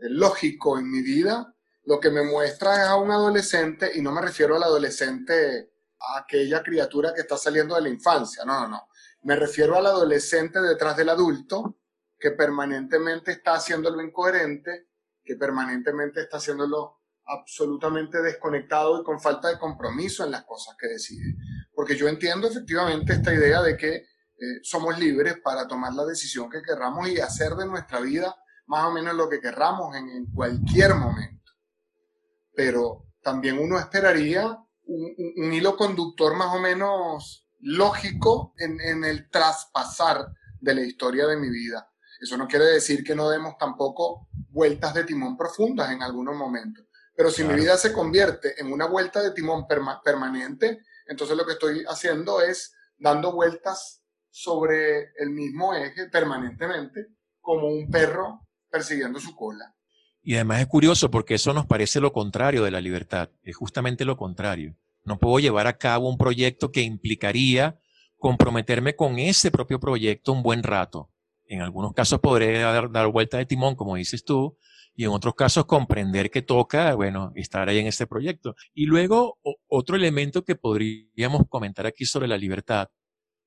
lógico 0.00 0.76
en 0.76 0.90
mi 0.90 1.02
vida, 1.02 1.54
lo 1.84 2.00
que 2.00 2.10
me 2.10 2.24
muestra 2.24 2.82
es 2.82 2.88
a 2.88 2.96
un 2.96 3.12
adolescente, 3.12 3.92
y 3.94 4.02
no 4.02 4.10
me 4.10 4.22
refiero 4.22 4.56
al 4.56 4.64
adolescente, 4.64 5.70
a 6.00 6.18
aquella 6.18 6.64
criatura 6.64 7.14
que 7.14 7.20
está 7.20 7.36
saliendo 7.36 7.76
de 7.76 7.82
la 7.82 7.88
infancia, 7.90 8.44
no, 8.44 8.62
no, 8.62 8.68
no. 8.68 8.89
Me 9.22 9.36
refiero 9.36 9.76
al 9.76 9.86
adolescente 9.86 10.60
detrás 10.60 10.96
del 10.96 11.08
adulto 11.08 11.78
que 12.18 12.30
permanentemente 12.32 13.32
está 13.32 13.54
haciendo 13.54 13.90
lo 13.90 14.02
incoherente, 14.02 14.88
que 15.24 15.36
permanentemente 15.36 16.20
está 16.22 16.36
haciéndolo 16.38 17.00
absolutamente 17.24 18.20
desconectado 18.22 19.00
y 19.00 19.04
con 19.04 19.20
falta 19.20 19.48
de 19.48 19.58
compromiso 19.58 20.24
en 20.24 20.32
las 20.32 20.44
cosas 20.44 20.76
que 20.78 20.88
decide. 20.88 21.36
Porque 21.74 21.96
yo 21.96 22.08
entiendo 22.08 22.48
efectivamente 22.48 23.12
esta 23.12 23.32
idea 23.32 23.62
de 23.62 23.76
que 23.76 23.94
eh, 23.94 24.60
somos 24.62 24.98
libres 24.98 25.38
para 25.42 25.66
tomar 25.68 25.92
la 25.94 26.04
decisión 26.04 26.50
que 26.50 26.62
querramos 26.62 27.08
y 27.08 27.20
hacer 27.20 27.54
de 27.54 27.66
nuestra 27.66 28.00
vida 28.00 28.34
más 28.66 28.84
o 28.84 28.92
menos 28.92 29.14
lo 29.14 29.28
que 29.28 29.40
querramos 29.40 29.94
en, 29.96 30.26
cualquier 30.32 30.94
momento. 30.94 31.52
Pero 32.54 33.06
también 33.22 33.58
uno 33.58 33.78
esperaría 33.78 34.58
un, 34.84 35.52
hilo 35.52 35.76
conductor 35.76 36.36
más 36.36 36.54
o 36.54 36.58
menos 36.58 37.46
lógico 37.60 38.54
en, 38.58 38.80
en 38.80 39.04
el 39.04 39.30
traspasar 39.30 40.26
de 40.60 40.74
la 40.74 40.82
historia 40.82 41.26
de 41.26 41.36
mi 41.36 41.48
vida. 41.48 41.90
Eso 42.20 42.36
no 42.36 42.46
quiere 42.46 42.66
decir 42.66 43.02
que 43.02 43.14
no 43.14 43.30
demos 43.30 43.56
tampoco 43.58 44.28
vueltas 44.50 44.92
de 44.94 45.04
timón 45.04 45.36
profundas 45.36 45.90
en 45.90 46.02
algunos 46.02 46.36
momentos. 46.36 46.84
Pero 47.16 47.30
si 47.30 47.44
mi 47.44 47.54
vida 47.54 47.76
se 47.76 47.92
convierte 47.92 48.60
en 48.60 48.72
una 48.72 48.86
vuelta 48.86 49.22
de 49.22 49.32
timón 49.32 49.66
permanente, 49.66 50.80
entonces 51.06 51.36
lo 51.36 51.44
que 51.44 51.52
estoy 51.52 51.84
haciendo 51.88 52.40
es 52.40 52.74
dando 52.98 53.32
vueltas 53.32 54.02
sobre 54.30 55.12
el 55.16 55.30
mismo 55.30 55.74
eje 55.74 56.08
permanentemente, 56.08 57.08
como 57.40 57.68
un 57.68 57.90
perro 57.90 58.46
persiguiendo 58.70 59.18
su 59.18 59.34
cola. 59.34 59.74
Y 60.22 60.34
además 60.34 60.60
es 60.60 60.66
curioso 60.66 61.10
porque 61.10 61.34
eso 61.34 61.52
nos 61.52 61.66
parece 61.66 62.00
lo 62.00 62.12
contrario 62.12 62.62
de 62.62 62.70
la 62.70 62.80
libertad, 62.80 63.30
es 63.42 63.56
justamente 63.56 64.04
lo 64.04 64.16
contrario. 64.16 64.76
No 65.04 65.18
puedo 65.18 65.38
llevar 65.38 65.66
a 65.66 65.78
cabo 65.78 66.08
un 66.08 66.18
proyecto 66.18 66.70
que 66.70 66.82
implicaría 66.82 67.78
comprometerme 68.18 68.94
con 68.94 69.18
ese 69.18 69.50
propio 69.50 69.80
proyecto 69.80 70.32
un 70.32 70.42
buen 70.42 70.62
rato. 70.62 71.10
En 71.46 71.62
algunos 71.62 71.92
casos 71.94 72.20
podré 72.20 72.60
dar, 72.60 73.08
vuelta 73.08 73.38
de 73.38 73.46
timón, 73.46 73.74
como 73.74 73.96
dices 73.96 74.24
tú, 74.24 74.56
y 74.94 75.04
en 75.04 75.10
otros 75.10 75.34
casos 75.34 75.64
comprender 75.64 76.30
que 76.30 76.42
toca, 76.42 76.94
bueno, 76.94 77.32
estar 77.34 77.68
ahí 77.68 77.78
en 77.78 77.86
este 77.86 78.06
proyecto. 78.06 78.54
Y 78.74 78.86
luego 78.86 79.38
otro 79.66 79.96
elemento 79.96 80.44
que 80.44 80.54
podríamos 80.54 81.42
comentar 81.48 81.86
aquí 81.86 82.04
sobre 82.04 82.28
la 82.28 82.36
libertad, 82.36 82.88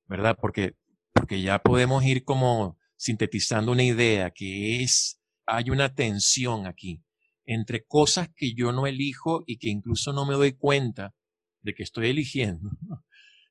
¿verdad? 0.07 0.35
Porque, 0.39 0.73
porque 1.13 1.41
ya 1.41 1.59
podemos 1.59 2.03
ir 2.03 2.23
como 2.25 2.77
sintetizando 2.97 3.71
una 3.71 3.83
idea 3.83 4.31
que 4.31 4.81
es, 4.81 5.21
hay 5.45 5.69
una 5.69 5.93
tensión 5.93 6.65
aquí 6.65 7.03
entre 7.45 7.83
cosas 7.85 8.29
que 8.35 8.53
yo 8.53 8.71
no 8.71 8.87
elijo 8.87 9.43
y 9.45 9.57
que 9.57 9.69
incluso 9.69 10.13
no 10.13 10.25
me 10.25 10.33
doy 10.33 10.53
cuenta 10.53 11.13
de 11.63 11.73
que 11.73 11.83
estoy 11.83 12.09
eligiendo 12.09 12.69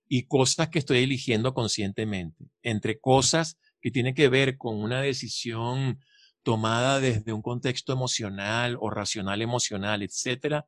y 0.08 0.26
cosas 0.26 0.68
que 0.68 0.78
estoy 0.78 0.98
eligiendo 0.98 1.54
conscientemente, 1.54 2.44
entre 2.62 3.00
cosas 3.00 3.58
que 3.80 3.90
tienen 3.90 4.14
que 4.14 4.28
ver 4.28 4.56
con 4.56 4.76
una 4.76 5.00
decisión 5.00 5.98
tomada 6.42 7.00
desde 7.00 7.32
un 7.32 7.42
contexto 7.42 7.92
emocional 7.92 8.76
o 8.80 8.90
racional 8.90 9.42
emocional, 9.42 10.02
etcétera, 10.02 10.66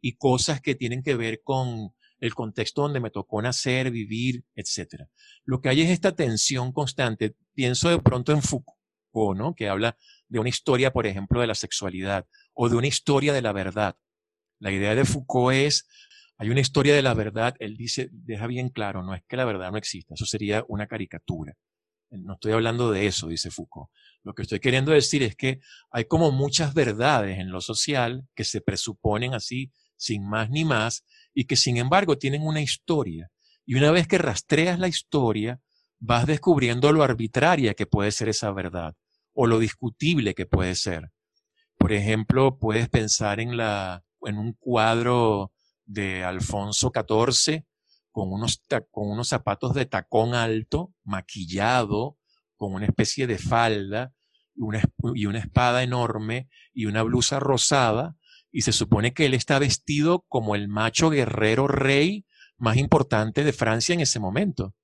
y 0.00 0.16
cosas 0.16 0.60
que 0.60 0.74
tienen 0.74 1.02
que 1.02 1.16
ver 1.16 1.40
con 1.42 1.92
el 2.22 2.34
contexto 2.34 2.82
donde 2.82 3.00
me 3.00 3.10
tocó 3.10 3.42
nacer, 3.42 3.90
vivir, 3.90 4.44
etcétera. 4.54 5.08
Lo 5.44 5.60
que 5.60 5.68
hay 5.68 5.80
es 5.80 5.90
esta 5.90 6.14
tensión 6.14 6.72
constante. 6.72 7.34
Pienso 7.52 7.88
de 7.88 7.98
pronto 7.98 8.32
en 8.32 8.42
Foucault, 8.42 9.36
¿no? 9.36 9.54
Que 9.54 9.68
habla 9.68 9.96
de 10.28 10.38
una 10.38 10.48
historia, 10.48 10.92
por 10.92 11.06
ejemplo, 11.06 11.40
de 11.40 11.48
la 11.48 11.56
sexualidad 11.56 12.26
o 12.54 12.68
de 12.68 12.76
una 12.76 12.86
historia 12.86 13.32
de 13.32 13.42
la 13.42 13.52
verdad. 13.52 13.96
La 14.60 14.70
idea 14.70 14.94
de 14.94 15.04
Foucault 15.04 15.56
es, 15.56 15.88
hay 16.38 16.50
una 16.50 16.60
historia 16.60 16.94
de 16.94 17.02
la 17.02 17.14
verdad, 17.14 17.54
él 17.58 17.76
dice, 17.76 18.08
deja 18.12 18.46
bien 18.46 18.68
claro, 18.68 19.02
no 19.02 19.14
es 19.14 19.22
que 19.28 19.36
la 19.36 19.44
verdad 19.44 19.70
no 19.70 19.78
exista, 19.78 20.14
eso 20.14 20.26
sería 20.26 20.64
una 20.68 20.86
caricatura. 20.86 21.54
No 22.10 22.34
estoy 22.34 22.52
hablando 22.52 22.90
de 22.90 23.06
eso, 23.06 23.28
dice 23.28 23.50
Foucault. 23.50 23.90
Lo 24.22 24.34
que 24.34 24.42
estoy 24.42 24.60
queriendo 24.60 24.92
decir 24.92 25.22
es 25.22 25.34
que 25.34 25.60
hay 25.90 26.04
como 26.04 26.30
muchas 26.30 26.74
verdades 26.74 27.38
en 27.38 27.50
lo 27.50 27.60
social 27.62 28.28
que 28.34 28.44
se 28.44 28.60
presuponen 28.60 29.32
así, 29.32 29.72
sin 29.96 30.28
más 30.28 30.50
ni 30.50 30.64
más, 30.64 31.04
y 31.32 31.46
que 31.46 31.56
sin 31.56 31.78
embargo 31.78 32.18
tienen 32.18 32.42
una 32.42 32.60
historia. 32.60 33.30
Y 33.64 33.76
una 33.76 33.90
vez 33.90 34.06
que 34.08 34.18
rastreas 34.18 34.78
la 34.78 34.88
historia, 34.88 35.60
vas 35.98 36.26
descubriendo 36.26 36.92
lo 36.92 37.02
arbitraria 37.02 37.74
que 37.74 37.86
puede 37.86 38.10
ser 38.10 38.28
esa 38.28 38.50
verdad, 38.52 38.94
o 39.32 39.46
lo 39.46 39.58
discutible 39.58 40.34
que 40.34 40.44
puede 40.44 40.74
ser. 40.74 41.10
Por 41.78 41.92
ejemplo, 41.92 42.58
puedes 42.58 42.88
pensar 42.88 43.40
en, 43.40 43.56
la, 43.56 44.04
en 44.22 44.36
un 44.36 44.52
cuadro 44.52 45.52
de 45.92 46.24
Alfonso 46.24 46.90
XIV 46.94 47.64
con 48.10 48.32
unos, 48.32 48.62
con 48.90 49.10
unos 49.10 49.28
zapatos 49.28 49.74
de 49.74 49.86
tacón 49.86 50.34
alto, 50.34 50.94
maquillado, 51.04 52.18
con 52.56 52.74
una 52.74 52.86
especie 52.86 53.26
de 53.26 53.38
falda 53.38 54.14
y 54.54 55.24
una, 55.26 55.38
espada 55.38 55.82
enorme 55.82 56.48
y 56.74 56.86
una 56.86 57.02
blusa 57.02 57.40
rosada, 57.40 58.16
y 58.50 58.62
se 58.62 58.72
supone 58.72 59.14
que 59.14 59.26
él 59.26 59.34
está 59.34 59.58
vestido 59.58 60.26
como 60.28 60.54
el 60.54 60.68
macho 60.68 61.08
guerrero 61.08 61.66
rey 61.66 62.26
más 62.58 62.76
importante 62.76 63.44
de 63.44 63.52
Francia 63.54 63.94
en 63.94 64.00
ese 64.00 64.20
momento. 64.20 64.74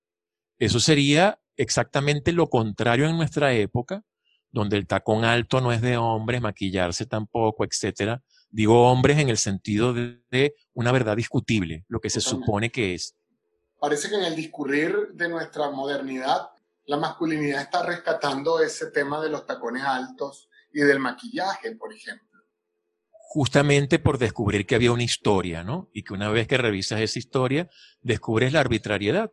Eso 0.58 0.80
sería 0.80 1.40
exactamente 1.56 2.32
lo 2.32 2.48
contrario 2.48 3.08
en 3.08 3.16
nuestra 3.16 3.52
época, 3.52 4.04
donde 4.50 4.78
el 4.78 4.86
tacón 4.86 5.24
alto 5.24 5.60
no 5.60 5.70
es 5.70 5.82
de 5.82 5.98
hombres, 5.98 6.40
maquillarse 6.40 7.04
tampoco, 7.04 7.64
etcétera. 7.64 8.22
Digo 8.50 8.90
hombres 8.90 9.18
en 9.18 9.28
el 9.28 9.38
sentido 9.38 9.92
de, 9.92 10.54
una 10.72 10.92
verdad 10.92 11.16
discutible, 11.16 11.84
lo 11.88 12.00
que 12.00 12.10
se 12.10 12.20
supone 12.20 12.70
que 12.70 12.94
es. 12.94 13.14
Parece 13.78 14.08
que 14.08 14.16
en 14.16 14.24
el 14.24 14.34
discurrir 14.34 15.08
de 15.12 15.28
nuestra 15.28 15.70
modernidad 15.70 16.48
la 16.86 16.96
masculinidad 16.96 17.60
está 17.60 17.84
rescatando 17.84 18.62
ese 18.62 18.90
tema 18.90 19.20
de 19.20 19.28
los 19.28 19.44
tacones 19.46 19.82
altos 19.84 20.48
y 20.72 20.80
del 20.80 20.98
maquillaje, 20.98 21.76
por 21.76 21.92
ejemplo. 21.92 22.26
Justamente 23.10 23.98
por 23.98 24.16
descubrir 24.16 24.66
que 24.66 24.74
había 24.74 24.92
una 24.92 25.02
historia, 25.02 25.62
¿no? 25.62 25.90
Y 25.92 26.02
que 26.02 26.14
una 26.14 26.30
vez 26.30 26.48
que 26.48 26.56
revisas 26.56 27.00
esa 27.02 27.18
historia, 27.18 27.68
descubres 28.00 28.54
la 28.54 28.60
arbitrariedad. 28.60 29.30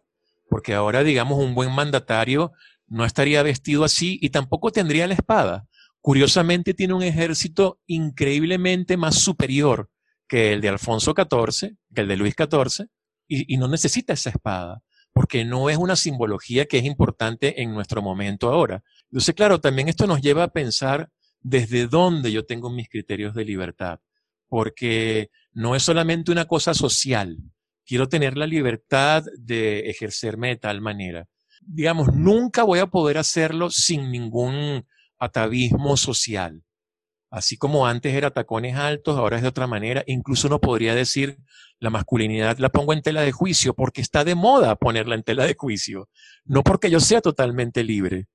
Porque 0.49 0.73
ahora, 0.73 1.04
digamos, 1.04 1.39
un 1.39 1.56
buen 1.56 1.71
mandatario 1.71 2.51
no 2.88 3.06
estaría 3.06 3.41
vestido 3.41 3.86
así 3.86 4.19
y 4.21 4.32
tampoco 4.32 4.71
tendría 4.71 5.08
la 5.08 5.13
espada. 5.13 5.65
Curiosamente 6.05 6.75
tiene 6.75 6.93
un 6.93 7.01
ejército 7.01 7.81
increíblemente 7.87 8.95
más 8.95 9.15
superior 9.15 9.89
que 10.27 10.53
el 10.53 10.61
de 10.61 10.69
Alfonso 10.69 11.15
XIV, 11.17 11.77
que 11.95 12.01
el 12.01 12.07
de 12.07 12.15
Luis 12.15 12.35
XIV, 12.37 12.85
y, 13.27 13.57
no 13.57 13.67
necesita 13.67 14.13
esa 14.13 14.29
espada 14.29 14.83
porque 15.13 15.45
no 15.45 15.67
es 15.67 15.77
una 15.77 15.95
simbología 15.95 16.67
que 16.67 16.77
es 16.77 16.83
importante 16.83 17.59
en 17.63 17.73
nuestro 17.73 18.03
momento 18.03 18.49
ahora. 18.49 18.83
Entonces, 19.09 19.33
claro, 19.33 19.59
también 19.59 19.87
esto 19.87 20.05
nos 20.05 20.21
lleva 20.21 20.43
a 20.43 20.49
pensar 20.49 21.09
desde 21.41 21.87
dónde 21.87 22.31
yo 22.31 22.45
tengo 22.45 22.69
mis 22.69 22.87
criterios 22.87 23.33
de 23.33 23.45
libertad, 23.45 23.99
porque 24.47 25.31
no 25.53 25.75
es 25.75 25.81
solamente 25.81 26.31
una 26.31 26.45
cosa 26.45 26.75
social. 26.75 27.35
Quiero 27.83 28.07
tener 28.09 28.37
la 28.37 28.45
libertad 28.45 29.23
de 29.39 29.89
ejercerme 29.89 30.49
de 30.49 30.57
tal 30.57 30.81
manera. 30.81 31.27
Digamos, 31.61 32.13
nunca 32.13 32.61
voy 32.61 32.77
a 32.77 32.85
poder 32.91 33.17
hacerlo 33.17 33.71
sin 33.71 34.11
ningún 34.11 34.85
atavismo 35.19 35.97
social. 35.97 36.63
Así 37.32 37.58
como 37.58 37.86
antes 37.86 38.13
era 38.13 38.32
tacones 38.32 38.75
altos, 38.75 39.17
ahora 39.17 39.38
es 39.38 39.41
de 39.41 39.49
otra 39.49 39.67
manera. 39.67 40.04
Incluso 40.08 40.47
uno 40.47 40.62
podría 40.62 40.95
decir, 40.95 41.38
la 41.80 41.89
masculinidad 41.89 42.58
la 42.60 42.69
pongo 42.69 42.93
en 42.93 43.01
tela 43.01 43.21
de 43.21 43.32
juicio 43.32 43.73
porque 43.73 44.01
está 44.01 44.23
de 44.23 44.36
moda 44.36 44.75
ponerla 44.75 45.15
en 45.15 45.23
tela 45.23 45.45
de 45.45 45.56
juicio, 45.58 46.10
no 46.45 46.63
porque 46.63 46.89
yo 46.89 46.99
sea 46.99 47.21
totalmente 47.21 47.84
libre. 47.84 48.28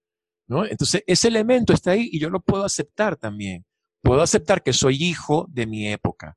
¿no? 0.46 0.66
Entonces, 0.66 1.04
ese 1.06 1.28
elemento 1.28 1.72
está 1.72 1.92
ahí 1.92 2.08
y 2.12 2.18
yo 2.18 2.28
lo 2.28 2.40
puedo 2.40 2.64
aceptar 2.64 3.16
también. 3.16 3.64
Puedo 4.02 4.20
aceptar 4.20 4.62
que 4.62 4.72
soy 4.72 5.02
hijo 5.02 5.46
de 5.48 5.66
mi 5.66 5.88
época. 5.88 6.36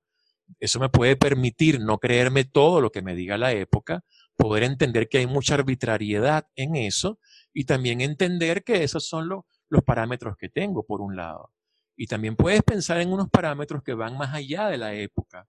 Eso 0.60 0.79
me 0.79 0.89
puede 0.89 1.15
permitir 1.15 1.79
no 1.79 1.97
creerme 1.97 2.45
todo 2.45 2.79
lo 2.79 2.91
que 2.91 3.01
me 3.01 3.15
diga 3.15 3.38
la 3.38 3.53
época, 3.53 4.03
poder 4.38 4.63
entender 4.63 5.10
que 5.10 5.17
hay 5.17 5.27
mucha 5.27 5.56
arbitrariedad 5.56 6.47
en 6.56 6.75
eso 6.75 7.19
y 7.53 7.65
también 7.65 8.01
entender 8.01 8.63
que 8.63 8.84
esos 8.84 9.08
son 9.08 9.29
los 9.29 9.45
parámetros 9.81 10.36
que 10.38 10.49
tengo, 10.49 10.86
por 10.86 11.01
un 11.01 11.15
lado. 11.15 11.51
Y 11.95 12.07
también 12.07 12.36
puedes 12.36 12.62
pensar 12.63 12.99
en 12.99 13.12
unos 13.12 13.29
parámetros 13.29 13.81
que 13.81 13.93
van 13.93 14.17
más 14.17 14.33
allá 14.33 14.67
de 14.67 14.77
la 14.77 14.93
época. 14.93 15.47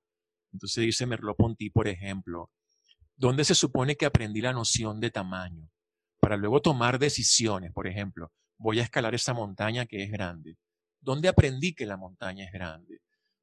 Entonces 0.52 0.84
dice 0.84 1.06
Merleau-Ponty, 1.06 1.70
por 1.70 1.88
ejemplo, 1.88 2.50
¿dónde 3.16 3.44
se 3.44 3.54
supone 3.54 3.96
que 3.96 4.06
aprendí 4.06 4.40
la 4.40 4.52
noción 4.52 5.00
de 5.00 5.10
tamaño? 5.10 5.68
Para 6.20 6.36
luego 6.36 6.62
tomar 6.62 6.98
decisiones, 6.98 7.72
por 7.72 7.86
ejemplo, 7.86 8.32
voy 8.56 8.78
a 8.80 8.84
escalar 8.84 9.14
esa 9.14 9.34
montaña 9.34 9.84
que 9.86 10.02
es 10.02 10.10
grande. 10.10 10.56
¿Dónde 11.00 11.28
aprendí 11.28 11.74
que 11.74 11.86
la 11.86 11.96
montaña 11.96 12.44
es 12.44 12.52
grande? 12.52 13.00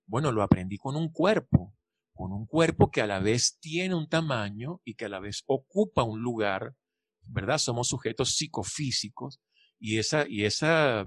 Bueno, 0.08 0.32
lo 0.32 0.42
aprendí 0.42 0.78
con 0.78 0.96
un 0.96 1.12
cuerpo, 1.12 1.76
con 2.14 2.32
un 2.32 2.46
cuerpo 2.46 2.90
que 2.92 3.02
a 3.02 3.08
la 3.08 3.20
vez 3.20 3.58
tiene 3.60 3.94
un 3.94 4.08
tamaño 4.08 4.82
y 4.84 4.96
que 4.96 5.06
a 5.06 5.10
la 5.10 5.20
vez 5.20 5.44
ocupa 5.48 6.04
un 6.04 6.22
lugar, 6.22 6.76
¿verdad? 7.24 7.58
Somos 7.58 7.88
sujetos 7.88 8.36
psicofísicos 8.36 9.40
y 9.82 9.98
esa, 9.98 10.26
y 10.30 10.46
esa 10.46 11.06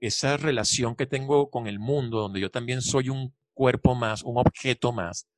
esa 0.00 0.36
relación 0.36 0.94
que 0.94 1.06
tengo 1.06 1.50
con 1.50 1.66
el 1.66 1.78
mundo, 1.78 2.20
donde 2.20 2.40
yo 2.40 2.50
también 2.50 2.82
soy 2.82 3.08
un 3.08 3.34
cuerpo 3.52 3.94
más, 3.94 4.22
un 4.22 4.38
objeto 4.38 4.92
más, 4.92 5.28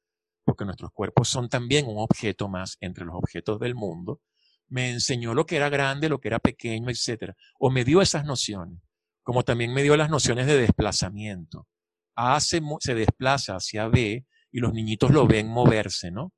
porque 0.45 0.65
nuestros 0.65 0.91
cuerpos 0.93 1.29
son 1.29 1.49
también 1.49 1.87
un 1.87 1.99
objeto 1.99 2.49
más 2.49 2.77
entre 2.81 3.05
los 3.05 3.15
objetos 3.15 3.59
del 3.59 3.75
mundo, 3.75 4.21
me 4.69 4.91
enseñó 4.91 5.35
lo 5.35 5.47
que 5.47 5.57
era 5.57 5.69
grande, 5.69 6.09
lo 6.09 6.21
que 6.21 6.29
era 6.29 6.39
pequeño, 6.39 6.91
etc. 6.91 7.33
O 7.59 7.71
me 7.71 7.85
dio 7.85 8.03
esas 8.03 8.25
nociones, 8.25 8.81
como 9.23 9.43
también 9.43 9.73
me 9.73 9.83
dio 9.83 9.97
las 9.97 10.11
nociones 10.11 10.47
de 10.47 10.59
desplazamiento. 10.59 11.67
A 12.15 12.41
se, 12.41 12.61
se 12.81 12.95
desplaza 12.95 13.57
hacia 13.57 13.89
B 13.89 14.27
y 14.53 14.61
los 14.61 14.73
niñitos 14.73 15.11
lo 15.11 15.27
ven 15.27 15.49
moverse, 15.49 16.11
¿no? 16.11 16.33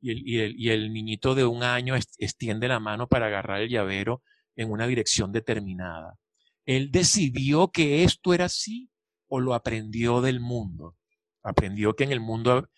Y 0.00 0.10
el, 0.10 0.28
y 0.28 0.38
el, 0.38 0.60
y 0.60 0.70
el 0.70 0.92
niñito 0.92 1.34
de 1.34 1.44
un 1.44 1.62
año 1.62 1.94
extiende 1.96 2.68
la 2.68 2.78
mano 2.78 3.06
para 3.06 3.26
agarrar 3.26 3.62
el 3.62 3.70
llavero 3.70 4.22
en 4.56 4.70
una 4.70 4.86
dirección 4.86 5.32
determinada. 5.32 6.18
Él 6.66 6.90
decidió 6.90 7.68
que 7.68 8.04
esto 8.04 8.32
era 8.32 8.46
así 8.46 8.90
o 9.28 9.40
lo 9.40 9.54
aprendió 9.54 10.20
del 10.20 10.40
mundo. 10.40 10.96
Aprendió 11.42 11.94
que 11.94 12.04
en 12.04 12.12
el 12.12 12.20
mundo, 12.20 12.68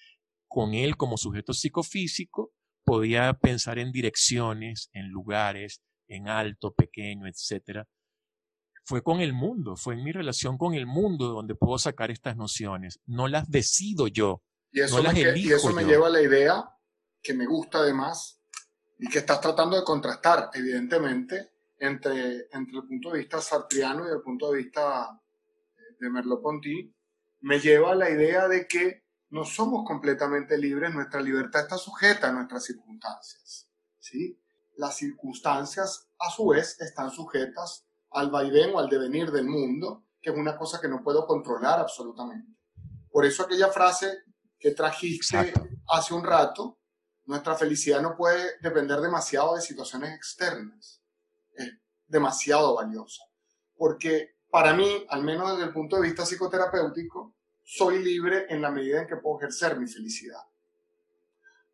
con 0.48 0.74
él 0.74 0.96
como 0.96 1.16
sujeto 1.16 1.52
psicofísico, 1.52 2.52
podía 2.84 3.32
pensar 3.34 3.78
en 3.78 3.92
direcciones, 3.92 4.90
en 4.92 5.08
lugares, 5.08 5.82
en 6.08 6.28
alto, 6.28 6.72
pequeño, 6.72 7.26
etc. 7.26 7.84
Fue 8.84 9.02
con 9.02 9.20
el 9.20 9.32
mundo, 9.32 9.76
fue 9.76 9.94
en 9.94 10.04
mi 10.04 10.12
relación 10.12 10.56
con 10.56 10.74
el 10.74 10.86
mundo 10.86 11.28
donde 11.28 11.54
puedo 11.54 11.78
sacar 11.78 12.10
estas 12.10 12.36
nociones. 12.36 13.00
No 13.06 13.28
las 13.28 13.50
decido 13.50 14.06
yo. 14.06 14.42
Y 14.70 14.80
eso, 14.80 15.02
me, 15.02 15.38
y 15.38 15.52
eso 15.52 15.72
me 15.72 15.84
lleva 15.84 16.08
a 16.08 16.10
la 16.10 16.22
idea 16.22 16.64
que 17.22 17.34
me 17.34 17.46
gusta 17.46 17.78
además 17.78 18.40
y 18.98 19.08
que 19.08 19.18
estás 19.18 19.40
tratando 19.40 19.76
de 19.76 19.84
contrastar, 19.84 20.50
evidentemente, 20.54 21.56
entre, 21.78 22.48
entre 22.52 22.76
el 22.76 22.86
punto 22.86 23.10
de 23.10 23.18
vista 23.18 23.40
sartriano 23.40 24.06
y 24.06 24.12
el 24.12 24.22
punto 24.22 24.50
de 24.50 24.58
vista 24.58 25.20
de 25.98 26.10
Merleau-Ponty, 26.10 26.94
me 27.40 27.60
lleva 27.60 27.92
a 27.92 27.94
la 27.94 28.10
idea 28.10 28.48
de 28.48 28.66
que 28.66 29.04
no 29.30 29.44
somos 29.44 29.84
completamente 29.86 30.56
libres, 30.56 30.94
nuestra 30.94 31.20
libertad 31.20 31.62
está 31.62 31.76
sujeta 31.76 32.28
a 32.28 32.32
nuestras 32.32 32.64
circunstancias. 32.64 33.68
¿sí? 33.98 34.40
Las 34.76 34.96
circunstancias, 34.96 36.08
a 36.18 36.30
su 36.30 36.48
vez, 36.48 36.80
están 36.80 37.10
sujetas 37.10 37.86
al 38.10 38.30
vaivén 38.30 38.74
o 38.74 38.78
al 38.78 38.88
devenir 38.88 39.30
del 39.30 39.46
mundo, 39.46 40.04
que 40.20 40.30
es 40.30 40.36
una 40.36 40.56
cosa 40.56 40.80
que 40.80 40.88
no 40.88 41.02
puedo 41.02 41.26
controlar 41.26 41.80
absolutamente. 41.80 42.56
Por 43.10 43.24
eso 43.24 43.42
aquella 43.42 43.68
frase 43.68 44.24
que 44.58 44.72
trajiste 44.72 45.52
hace 45.88 46.14
un 46.14 46.24
rato, 46.24 46.78
nuestra 47.24 47.56
felicidad 47.56 48.00
no 48.00 48.16
puede 48.16 48.58
depender 48.60 49.00
demasiado 49.00 49.56
de 49.56 49.60
situaciones 49.60 50.14
externas. 50.14 51.02
Es 51.57 51.73
demasiado 52.07 52.77
valiosa. 52.77 53.25
Porque 53.77 54.37
para 54.51 54.75
mí, 54.75 55.07
al 55.09 55.23
menos 55.23 55.53
desde 55.53 55.64
el 55.64 55.73
punto 55.73 55.97
de 55.97 56.03
vista 56.03 56.25
psicoterapéutico, 56.25 57.35
soy 57.62 58.03
libre 58.03 58.47
en 58.49 58.62
la 58.62 58.71
medida 58.71 59.01
en 59.01 59.09
que 59.09 59.16
puedo 59.16 59.38
ejercer 59.38 59.79
mi 59.79 59.88
felicidad. 59.88 60.40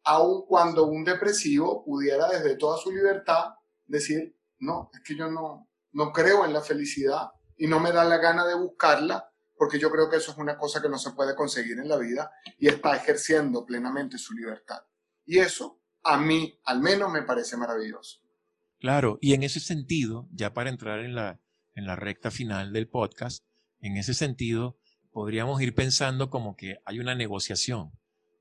Aun 0.05 0.47
cuando 0.47 0.87
un 0.87 1.05
depresivo 1.05 1.85
pudiera 1.85 2.29
desde 2.29 2.57
toda 2.57 2.79
su 2.79 2.91
libertad 2.91 3.55
decir, 3.87 4.37
no, 4.59 4.91
es 4.93 5.01
que 5.01 5.15
yo 5.15 5.31
no, 5.31 5.69
no 5.93 6.13
creo 6.13 6.45
en 6.45 6.53
la 6.53 6.63
felicidad 6.63 7.31
y 7.57 7.67
no 7.67 7.79
me 7.79 7.93
da 7.93 8.05
la 8.05 8.17
gana 8.17 8.47
de 8.47 8.55
buscarla, 8.55 9.31
porque 9.57 9.79
yo 9.79 9.91
creo 9.91 10.09
que 10.09 10.17
eso 10.17 10.33
es 10.33 10.39
una 10.39 10.57
cosa 10.57 10.81
que 10.83 10.89
no 10.89 10.99
se 10.99 11.13
puede 11.13 11.37
conseguir 11.37 11.79
en 11.79 11.89
la 11.89 11.99
vida 11.99 12.33
y 12.59 12.69
está 12.69 12.97
ejerciendo 12.97 13.65
plenamente 13.65 14.19
su 14.19 14.35
libertad. 14.35 14.83
Y 15.25 15.39
eso 15.39 15.83
a 16.03 16.17
mí, 16.17 16.59
al 16.65 16.81
menos, 16.81 17.13
me 17.13 17.23
parece 17.23 17.57
maravilloso. 17.57 18.22
Claro, 18.83 19.17
y 19.21 19.35
en 19.35 19.45
ese 19.45 19.61
sentido, 19.61 20.29
ya 20.33 20.55
para 20.55 20.69
entrar 20.69 20.99
en 21.05 21.15
la, 21.15 21.41
en 21.77 21.87
la 21.87 21.95
recta 21.95 22.33
final 22.33 22.73
del 22.73 22.89
podcast, 22.89 23.45
en 23.81 23.97
ese 23.97 24.13
sentido, 24.13 24.77
podríamos 25.13 25.63
ir 25.63 25.73
pensando 25.73 26.31
como 26.31 26.57
que 26.57 26.79
hay 26.85 26.99
una 26.99 27.15
negociación, 27.15 27.93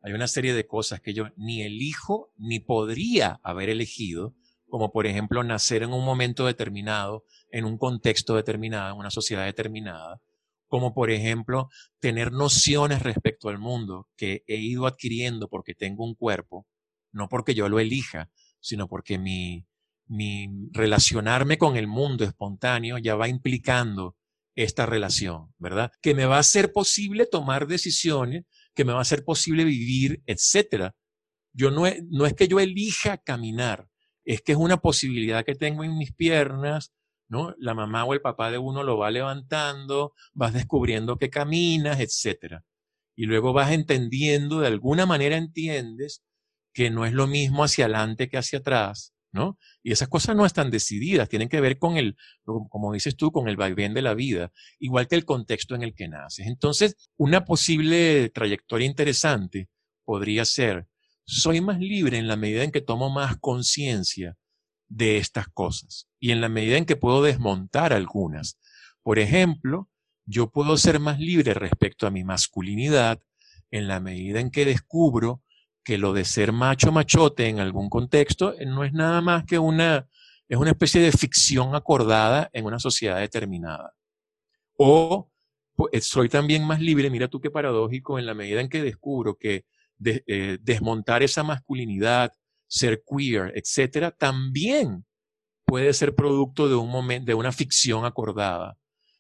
hay 0.02 0.14
una 0.14 0.28
serie 0.28 0.56
de 0.56 0.66
cosas 0.66 1.00
que 1.00 1.14
yo 1.14 1.26
ni 1.38 1.62
elijo 1.62 2.34
ni 2.38 2.60
podría 2.60 3.40
haber 3.44 3.70
elegido, 3.70 4.34
como 4.68 4.92
por 4.92 5.06
ejemplo 5.06 5.44
nacer 5.44 5.84
en 5.84 5.94
un 5.94 6.04
momento 6.04 6.48
determinado, 6.48 7.24
en 7.52 7.66
un 7.66 7.78
contexto 7.78 8.36
determinado, 8.36 8.94
en 8.94 9.00
una 9.00 9.12
sociedad 9.12 9.46
determinada, 9.46 10.24
como 10.66 10.96
por 10.96 11.12
ejemplo 11.12 11.70
tener 12.00 12.32
nociones 12.32 13.04
respecto 13.04 13.50
al 13.50 13.60
mundo 13.60 14.10
que 14.18 14.44
he 14.48 14.56
ido 14.56 14.88
adquiriendo 14.88 15.50
porque 15.50 15.76
tengo 15.76 16.04
un 16.04 16.16
cuerpo, 16.16 16.66
no 17.12 17.30
porque 17.30 17.54
yo 17.54 17.70
lo 17.70 17.80
elija, 17.80 18.32
sino 18.60 18.88
porque 18.88 19.20
mi, 19.20 19.68
mi 20.12 20.50
relacionarme 20.74 21.58
con 21.58 21.78
el 21.78 21.88
mundo 21.88 22.26
espontáneo 22.26 22.98
ya 22.98 23.16
va 23.16 23.30
implicando 23.30 24.18
esta 24.56 24.86
relación, 24.86 25.54
¿verdad? 25.58 25.90
Que 26.02 26.14
me 26.14 26.26
va 26.26 26.38
a 26.38 26.44
ser 26.44 26.74
posible 26.74 27.26
tomar 27.26 27.66
decisiones, 27.66 28.44
que 28.76 28.84
me 28.84 28.92
va 28.92 29.00
a 29.00 29.06
ser 29.06 29.24
posible 29.24 29.64
vivir, 29.64 30.22
etcétera. 30.26 30.96
Yo 31.54 31.72
no 31.72 31.88
es, 31.88 32.04
no 32.10 32.26
es 32.26 32.34
que 32.34 32.50
yo 32.50 32.60
elija 32.60 33.20
caminar, 33.20 33.88
es 34.26 34.42
que 34.42 34.52
es 34.52 34.58
una 34.58 34.82
posibilidad 34.82 35.46
que 35.46 35.56
tengo 35.56 35.86
en 35.86 35.98
mis 35.98 36.14
piernas, 36.14 36.94
¿no? 37.30 37.56
La 37.58 37.74
mamá 37.74 38.04
o 38.04 38.14
el 38.14 38.20
papá 38.20 38.52
de 38.52 38.58
uno 38.58 38.84
lo 38.84 38.98
va 38.98 39.12
levantando, 39.12 40.14
vas 40.34 40.52
descubriendo 40.52 41.18
que 41.18 41.30
caminas, 41.30 42.02
etcétera. 42.02 42.66
Y 43.16 43.28
luego 43.28 43.54
vas 43.54 43.72
entendiendo, 43.72 44.60
de 44.60 44.68
alguna 44.68 45.06
manera 45.06 45.38
entiendes 45.38 46.22
que 46.74 46.90
no 46.90 47.06
es 47.06 47.14
lo 47.14 47.28
mismo 47.28 47.64
hacia 47.64 47.86
adelante 47.86 48.28
que 48.28 48.38
hacia 48.38 48.60
atrás, 48.60 49.14
¿no? 49.32 49.58
Y 49.84 49.92
esas 49.92 50.10
cosas 50.10 50.36
no 50.36 50.46
están 50.46 50.72
decididas, 50.72 51.30
tienen 51.30 51.50
que 51.50 51.62
ver 51.62 51.78
con 51.78 51.98
el, 51.98 52.18
como 52.44 52.94
dices 52.94 53.16
tú, 53.16 53.32
con 53.32 53.48
el 53.48 53.56
vaivén 53.56 53.94
de 53.94 54.02
la 54.02 54.14
vida, 54.14 54.52
igual 54.80 55.08
que 55.08 55.16
el 55.16 55.26
contexto 55.26 55.76
en 55.76 55.84
el 55.84 55.94
que 55.94 56.08
naces. 56.08 56.48
Entonces, 56.48 56.96
una 57.18 57.46
posible 57.46 58.30
trayectoria 58.30 58.88
interesante 58.88 59.70
podría 60.04 60.46
ser, 60.46 60.88
soy 61.26 61.62
más 61.62 61.80
libre 61.80 62.18
en 62.18 62.28
la 62.28 62.36
medida 62.36 62.64
en 62.64 62.72
que 62.72 62.82
tomo 62.82 63.10
más 63.10 63.38
conciencia 63.38 64.38
de 64.88 65.18
estas 65.18 65.48
cosas 65.48 66.10
y 66.20 66.32
en 66.32 66.42
la 66.42 66.50
medida 66.50 66.78
en 66.78 66.86
que 66.86 66.98
puedo 66.98 67.24
desmontar 67.24 67.94
algunas. 67.94 68.60
Por 69.02 69.20
ejemplo, 69.20 69.90
yo 70.26 70.52
puedo 70.52 70.78
ser 70.78 71.00
más 71.00 71.20
libre 71.20 71.54
respecto 71.54 72.06
a 72.06 72.12
mi 72.12 72.24
masculinidad 72.24 73.22
en 73.72 73.88
la 73.88 74.00
medida 74.02 74.42
en 74.42 74.52
que 74.52 74.66
descubro 74.66 75.42
que 75.84 75.98
lo 75.98 76.14
de 76.14 76.26
ser 76.26 76.52
macho 76.52 76.92
machote 76.92 77.48
en 77.48 77.60
algún 77.60 77.90
contexto 77.90 78.54
eh, 78.58 78.66
no 78.66 78.84
es 78.84 78.94
nada 78.94 79.22
más 79.22 79.46
que 79.46 79.60
una, 79.60 80.08
es 80.48 80.58
una 80.58 80.72
especie 80.72 81.02
de 81.02 81.12
ficción 81.12 81.76
acordada 81.76 82.50
en 82.54 82.66
una 82.66 82.80
sociedad 82.80 83.20
determinada. 83.20 83.94
O 84.78 85.32
eh, 85.92 86.02
soy 86.02 86.30
también 86.30 86.66
más 86.66 86.80
libre, 86.82 87.10
mira 87.10 87.28
tú 87.28 87.40
qué 87.40 87.50
paradójico, 87.50 88.20
en 88.20 88.26
la 88.26 88.34
medida 88.34 88.62
en 88.62 88.70
que 88.70 88.84
descubro 88.84 89.38
que 89.38 89.66
eh, 90.04 90.58
desmontar 90.62 91.24
esa 91.24 91.44
masculinidad, 91.44 92.32
ser 92.68 93.04
queer, 93.06 93.52
etcétera, 93.56 94.12
también 94.12 95.06
puede 95.66 95.94
ser 95.94 96.16
producto 96.16 96.68
de 96.68 96.76
un 96.76 96.90
momento, 96.90 97.26
de 97.26 97.34
una 97.34 97.52
ficción 97.52 98.06
acordada. 98.06 98.78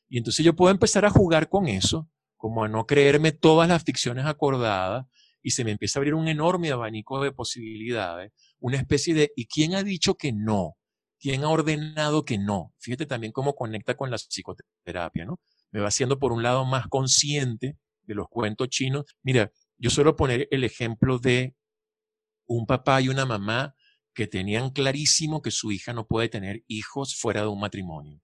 Y 0.10 0.18
entonces 0.18 0.46
yo 0.46 0.56
puedo 0.56 0.72
empezar 0.72 1.06
a 1.06 1.10
jugar 1.10 1.50
con 1.50 1.68
eso, 1.68 2.10
como 2.36 2.64
a 2.64 2.68
no 2.68 2.86
creerme 2.86 3.32
todas 3.32 3.70
las 3.70 3.84
ficciones 3.84 4.26
acordadas, 4.26 5.06
y 5.42 5.52
se 5.52 5.64
me 5.64 5.72
empieza 5.72 5.98
a 5.98 6.02
abrir 6.02 6.14
un 6.14 6.28
enorme 6.28 6.72
abanico 6.72 7.22
de 7.24 7.32
posibilidades, 7.32 8.32
una 8.60 8.78
especie 8.78 9.14
de, 9.14 9.32
¿y 9.36 9.48
quién 9.48 9.76
ha 9.76 9.84
dicho 9.84 10.16
que 10.16 10.32
no? 10.32 10.78
¿Quién 11.20 11.44
ha 11.44 11.50
ordenado 11.50 12.26
que 12.26 12.38
no? 12.38 12.74
Fíjate 12.80 13.06
también 13.06 13.32
cómo 13.32 13.54
conecta 13.54 13.96
con 13.96 14.10
la 14.10 14.18
psicoterapia, 14.18 15.26
¿no? 15.26 15.40
Me 15.72 15.80
va 15.80 15.88
haciendo 15.88 16.20
por 16.20 16.32
un 16.32 16.44
lado 16.44 16.66
más 16.66 16.88
consciente 16.88 17.78
de 18.04 18.16
los 18.16 18.28
cuentos 18.30 18.70
chinos. 18.70 19.06
Mira, 19.24 19.52
yo 19.78 19.90
suelo 19.90 20.16
poner 20.16 20.48
el 20.52 20.64
ejemplo 20.64 21.20
de 21.20 21.56
un 22.48 22.66
papá 22.66 23.02
y 23.02 23.10
una 23.10 23.26
mamá 23.26 23.76
que 24.14 24.28
tenían 24.28 24.72
clarísimo 24.72 25.42
que 25.42 25.52
su 25.52 25.72
hija 25.72 25.94
no 25.94 26.08
puede 26.08 26.30
tener 26.30 26.64
hijos 26.68 27.16
fuera 27.16 27.42
de 27.42 27.48
un 27.48 27.60
matrimonio. 27.60 28.22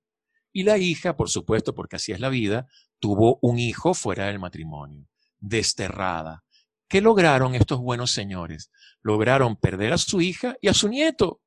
Y 0.52 0.64
la 0.64 0.78
hija, 0.78 1.16
por 1.16 1.30
supuesto, 1.30 1.74
porque 1.76 1.98
así 1.98 2.12
es 2.12 2.20
la 2.20 2.30
vida, 2.30 2.68
tuvo 3.00 3.40
un 3.42 3.60
hijo 3.60 3.94
fuera 3.94 4.26
del 4.26 4.40
matrimonio, 4.40 5.08
desterrada, 5.40 6.44
¿Qué 6.88 7.02
lograron 7.02 7.54
estos 7.56 7.80
buenos 7.80 8.12
señores? 8.12 8.72
Lograron 9.02 9.58
perder 9.58 9.94
a 9.94 9.98
su 9.98 10.22
hija 10.22 10.56
y 10.62 10.70
a 10.70 10.74
su 10.74 10.88
nieto. 10.88 11.42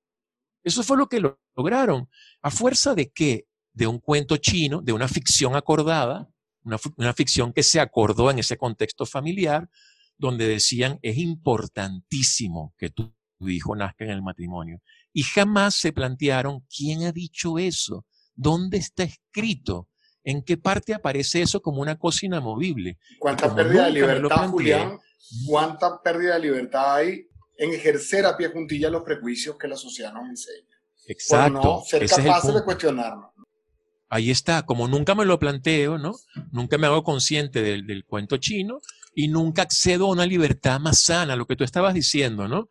Eso 0.62 0.82
fue 0.82 0.98
lo 0.98 1.08
que 1.08 1.22
lograron. 1.56 2.08
¿A 2.42 2.50
fuerza 2.50 2.94
de 2.94 3.10
qué? 3.10 3.46
De 3.72 3.86
un 3.86 3.98
cuento 3.98 4.36
chino, 4.36 4.82
de 4.82 4.92
una 4.92 5.08
ficción 5.08 5.56
acordada, 5.56 6.28
una, 6.62 7.14
ficción 7.14 7.52
que 7.52 7.62
se 7.62 7.80
acordó 7.80 8.30
en 8.30 8.38
ese 8.38 8.58
contexto 8.58 9.06
familiar, 9.06 9.70
donde 10.18 10.46
decían 10.46 10.98
es 11.00 11.16
importantísimo 11.16 12.74
que 12.76 12.90
tu, 12.90 13.14
tu 13.38 13.48
hijo 13.48 13.74
nazca 13.74 14.04
en 14.04 14.10
el 14.10 14.22
matrimonio. 14.22 14.82
Y 15.14 15.22
jamás 15.22 15.74
se 15.76 15.92
plantearon 15.92 16.66
quién 16.68 17.04
ha 17.04 17.12
dicho 17.12 17.58
eso, 17.58 18.04
dónde 18.34 18.76
está 18.76 19.04
escrito, 19.04 19.88
en 20.22 20.42
qué 20.42 20.58
parte 20.58 20.92
aparece 20.92 21.40
eso 21.40 21.62
como 21.62 21.80
una 21.80 21.96
cosa 21.96 22.26
inamovible. 22.26 22.98
¿Cuánta 23.18 23.54
pérdida 23.54 23.86
de 23.86 23.92
libertad, 23.92 24.48
Julián? 24.48 24.98
Cuánta 25.46 26.02
pérdida 26.02 26.34
de 26.34 26.40
libertad 26.40 26.96
hay 26.96 27.26
en 27.58 27.72
ejercer 27.72 28.26
a 28.26 28.36
pie 28.36 28.48
juntilla 28.48 28.90
los 28.90 29.02
prejuicios 29.02 29.56
que 29.56 29.68
la 29.68 29.76
sociedad 29.76 30.12
nos 30.12 30.28
enseña. 30.28 30.80
Exacto. 31.06 31.62
no 31.62 31.82
ser 31.86 32.08
capaces 32.08 32.54
de 32.54 32.64
cuestionarnos. 32.64 33.30
Ahí 34.08 34.30
está, 34.30 34.64
como 34.64 34.88
nunca 34.88 35.14
me 35.14 35.24
lo 35.24 35.38
planteo, 35.38 35.98
¿no? 35.98 36.14
Nunca 36.50 36.78
me 36.78 36.86
hago 36.86 37.04
consciente 37.04 37.62
del, 37.62 37.86
del 37.86 38.04
cuento 38.04 38.38
chino 38.38 38.80
y 39.14 39.28
nunca 39.28 39.62
accedo 39.62 40.06
a 40.06 40.10
una 40.10 40.26
libertad 40.26 40.80
más 40.80 40.98
sana, 40.98 41.36
lo 41.36 41.46
que 41.46 41.56
tú 41.56 41.64
estabas 41.64 41.94
diciendo, 41.94 42.48
¿no? 42.48 42.70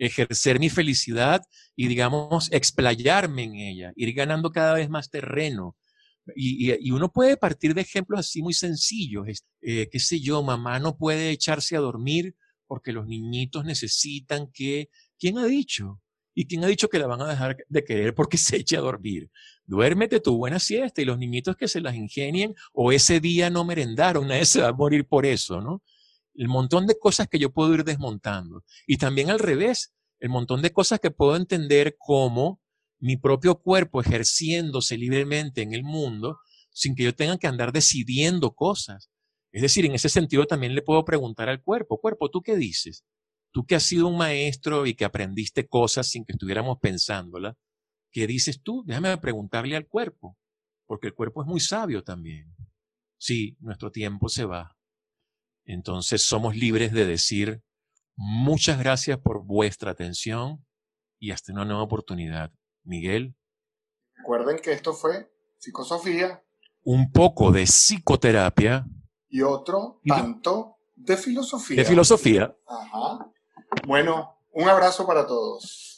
ejercer 0.00 0.58
mi 0.58 0.70
felicidad 0.70 1.42
y, 1.76 1.86
digamos, 1.86 2.50
explayarme 2.52 3.44
en 3.44 3.54
ella, 3.54 3.92
ir 3.94 4.14
ganando 4.14 4.50
cada 4.50 4.74
vez 4.74 4.88
más 4.88 5.10
terreno. 5.10 5.76
Y, 6.34 6.90
uno 6.90 7.10
puede 7.12 7.36
partir 7.36 7.74
de 7.74 7.82
ejemplos 7.82 8.20
así 8.20 8.42
muy 8.42 8.54
sencillos. 8.54 9.26
Eh, 9.60 9.88
qué 9.90 9.98
sé 9.98 10.20
yo, 10.20 10.42
mamá 10.42 10.78
no 10.78 10.96
puede 10.96 11.30
echarse 11.30 11.76
a 11.76 11.80
dormir 11.80 12.34
porque 12.66 12.92
los 12.92 13.06
niñitos 13.06 13.64
necesitan 13.64 14.50
que... 14.52 14.90
¿Quién 15.18 15.38
ha 15.38 15.46
dicho? 15.46 16.00
¿Y 16.34 16.46
quién 16.46 16.64
ha 16.64 16.68
dicho 16.68 16.88
que 16.88 16.98
la 16.98 17.06
van 17.06 17.20
a 17.22 17.28
dejar 17.28 17.56
de 17.68 17.84
querer 17.84 18.14
porque 18.14 18.36
se 18.38 18.56
eche 18.56 18.76
a 18.76 18.80
dormir? 18.80 19.30
Duérmete 19.64 20.20
tu 20.20 20.36
buena 20.36 20.58
siesta 20.58 21.02
y 21.02 21.04
los 21.04 21.18
niñitos 21.18 21.56
que 21.56 21.68
se 21.68 21.80
las 21.80 21.94
ingenien 21.94 22.54
o 22.72 22.92
ese 22.92 23.20
día 23.20 23.50
no 23.50 23.64
merendaron, 23.64 24.28
nadie 24.28 24.46
se 24.46 24.62
va 24.62 24.68
a 24.68 24.72
morir 24.72 25.06
por 25.06 25.26
eso, 25.26 25.60
¿no? 25.60 25.82
El 26.34 26.48
montón 26.48 26.86
de 26.86 26.98
cosas 26.98 27.28
que 27.28 27.38
yo 27.38 27.52
puedo 27.52 27.74
ir 27.74 27.84
desmontando. 27.84 28.64
Y 28.86 28.96
también 28.96 29.30
al 29.30 29.38
revés, 29.38 29.92
el 30.20 30.30
montón 30.30 30.62
de 30.62 30.72
cosas 30.72 31.00
que 31.00 31.10
puedo 31.10 31.36
entender 31.36 31.96
como 31.98 32.60
mi 33.00 33.16
propio 33.16 33.60
cuerpo 33.60 34.00
ejerciéndose 34.00 34.96
libremente 34.96 35.62
en 35.62 35.72
el 35.72 35.82
mundo 35.82 36.38
sin 36.70 36.94
que 36.94 37.04
yo 37.04 37.14
tenga 37.14 37.38
que 37.38 37.46
andar 37.46 37.72
decidiendo 37.72 38.54
cosas. 38.54 39.10
Es 39.52 39.62
decir, 39.62 39.84
en 39.84 39.94
ese 39.94 40.08
sentido 40.08 40.46
también 40.46 40.74
le 40.74 40.82
puedo 40.82 41.04
preguntar 41.04 41.48
al 41.48 41.62
cuerpo, 41.62 42.00
cuerpo, 42.00 42.30
¿tú 42.30 42.42
qué 42.42 42.56
dices? 42.56 43.04
Tú 43.52 43.66
que 43.66 43.74
has 43.74 43.82
sido 43.82 44.06
un 44.06 44.16
maestro 44.16 44.86
y 44.86 44.94
que 44.94 45.04
aprendiste 45.04 45.66
cosas 45.66 46.08
sin 46.08 46.24
que 46.24 46.32
estuviéramos 46.32 46.78
pensándolas, 46.78 47.56
¿qué 48.12 48.26
dices 48.26 48.62
tú? 48.62 48.84
Déjame 48.86 49.16
preguntarle 49.18 49.76
al 49.76 49.88
cuerpo, 49.88 50.38
porque 50.86 51.08
el 51.08 51.14
cuerpo 51.14 51.42
es 51.42 51.48
muy 51.48 51.58
sabio 51.58 52.04
también. 52.04 52.54
Sí, 53.18 53.56
nuestro 53.60 53.90
tiempo 53.90 54.28
se 54.28 54.44
va. 54.44 54.76
Entonces 55.64 56.22
somos 56.22 56.54
libres 56.54 56.92
de 56.92 57.06
decir, 57.06 57.62
muchas 58.16 58.78
gracias 58.78 59.18
por 59.18 59.44
vuestra 59.44 59.90
atención 59.90 60.64
y 61.18 61.32
hasta 61.32 61.52
una 61.52 61.64
nueva 61.64 61.82
oportunidad. 61.82 62.52
Miguel. 62.84 63.34
Recuerden 64.16 64.58
que 64.58 64.72
esto 64.72 64.92
fue 64.92 65.30
psicosofía. 65.58 66.42
Un 66.84 67.10
poco 67.12 67.52
de 67.52 67.64
psicoterapia. 67.64 68.86
Y 69.28 69.42
otro 69.42 70.00
tanto 70.06 70.76
de 70.96 71.16
filosofía. 71.16 71.76
De 71.76 71.84
filosofía. 71.84 72.54
Ajá. 72.66 73.30
Bueno, 73.86 74.36
un 74.52 74.68
abrazo 74.68 75.06
para 75.06 75.26
todos. 75.26 75.89